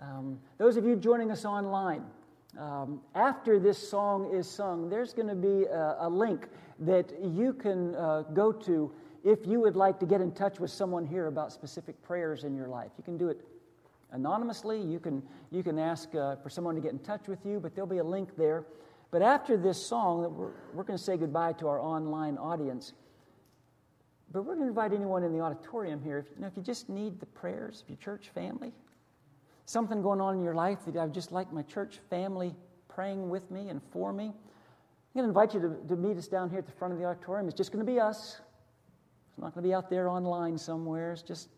Um, 0.00 0.40
those 0.56 0.76
of 0.76 0.86
you 0.86 0.96
joining 0.96 1.30
us 1.30 1.44
online, 1.44 2.02
um, 2.58 3.00
after 3.14 3.58
this 3.58 3.76
song 3.76 4.32
is 4.32 4.48
sung, 4.50 4.88
there's 4.88 5.12
going 5.12 5.28
to 5.28 5.34
be 5.34 5.64
a, 5.64 5.96
a, 6.00 6.08
link 6.08 6.48
that 6.78 7.12
you 7.22 7.52
can 7.52 7.94
uh, 7.94 8.22
go 8.32 8.52
to 8.52 8.90
if 9.22 9.46
you 9.46 9.60
would 9.60 9.76
like 9.76 10.00
to 10.00 10.06
get 10.06 10.20
in 10.20 10.32
touch 10.32 10.60
with 10.60 10.70
someone 10.70 11.06
here 11.06 11.26
about 11.26 11.52
specific 11.52 12.00
prayers 12.02 12.44
in 12.44 12.54
your 12.54 12.68
life. 12.68 12.90
You 12.96 13.04
can 13.04 13.18
do 13.18 13.28
it 13.28 13.40
anonymously. 14.12 14.80
You 14.80 14.98
can, 14.98 15.22
you 15.50 15.62
can 15.62 15.78
ask 15.78 16.14
uh, 16.14 16.36
for 16.36 16.48
someone 16.48 16.74
to 16.74 16.80
get 16.80 16.92
in 16.92 17.00
touch 17.00 17.28
with 17.28 17.44
you, 17.44 17.60
but 17.60 17.74
there'll 17.74 17.90
be 17.90 17.98
a 17.98 18.04
link 18.04 18.36
there. 18.36 18.64
But 19.10 19.22
after 19.22 19.56
this 19.56 19.84
song, 19.84 20.34
we're, 20.36 20.52
we're 20.72 20.84
going 20.84 20.98
to 20.98 21.04
say 21.04 21.16
goodbye 21.16 21.52
to 21.54 21.68
our 21.68 21.80
online 21.80 22.38
audience. 22.38 22.92
But 24.34 24.44
we're 24.44 24.56
going 24.56 24.66
to 24.66 24.68
invite 24.68 24.92
anyone 24.92 25.22
in 25.22 25.32
the 25.32 25.38
auditorium 25.38 26.02
here. 26.02 26.18
If 26.18 26.26
you, 26.34 26.42
know, 26.42 26.48
if 26.48 26.56
you 26.56 26.62
just 26.62 26.88
need 26.88 27.20
the 27.20 27.26
prayers 27.26 27.82
of 27.82 27.88
your 27.88 27.98
church 27.98 28.30
family, 28.34 28.72
something 29.64 30.02
going 30.02 30.20
on 30.20 30.34
in 30.34 30.42
your 30.42 30.56
life 30.56 30.78
that 30.86 30.96
I'd 30.96 31.14
just 31.14 31.30
like 31.30 31.52
my 31.52 31.62
church 31.62 32.00
family 32.10 32.52
praying 32.88 33.30
with 33.30 33.48
me 33.52 33.68
and 33.68 33.80
for 33.92 34.12
me, 34.12 34.24
I'm 34.24 34.32
going 35.14 35.22
to 35.22 35.28
invite 35.28 35.54
you 35.54 35.60
to, 35.60 35.88
to 35.88 35.94
meet 35.96 36.16
us 36.16 36.26
down 36.26 36.50
here 36.50 36.58
at 36.58 36.66
the 36.66 36.72
front 36.72 36.92
of 36.92 36.98
the 36.98 37.04
auditorium. 37.04 37.46
It's 37.46 37.56
just 37.56 37.70
going 37.70 37.86
to 37.86 37.90
be 37.90 38.00
us. 38.00 38.40
It's 39.30 39.38
not 39.38 39.54
going 39.54 39.62
to 39.62 39.68
be 39.68 39.72
out 39.72 39.88
there 39.88 40.08
online 40.08 40.58
somewhere. 40.58 41.12
It's 41.12 41.22
just 41.22 41.48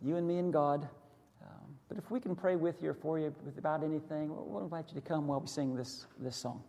you 0.00 0.14
and 0.14 0.28
me 0.28 0.38
and 0.38 0.52
God. 0.52 0.88
Um, 1.42 1.74
but 1.88 1.98
if 1.98 2.08
we 2.08 2.20
can 2.20 2.36
pray 2.36 2.54
with 2.54 2.84
you 2.84 2.90
or 2.90 2.94
for 2.94 3.18
you 3.18 3.34
about 3.58 3.82
anything, 3.82 4.28
we'll, 4.28 4.44
we'll 4.46 4.62
invite 4.62 4.84
you 4.90 4.94
to 4.94 5.06
come 5.06 5.26
while 5.26 5.40
we 5.40 5.48
sing 5.48 5.74
this, 5.74 6.06
this 6.20 6.36
song. 6.36 6.62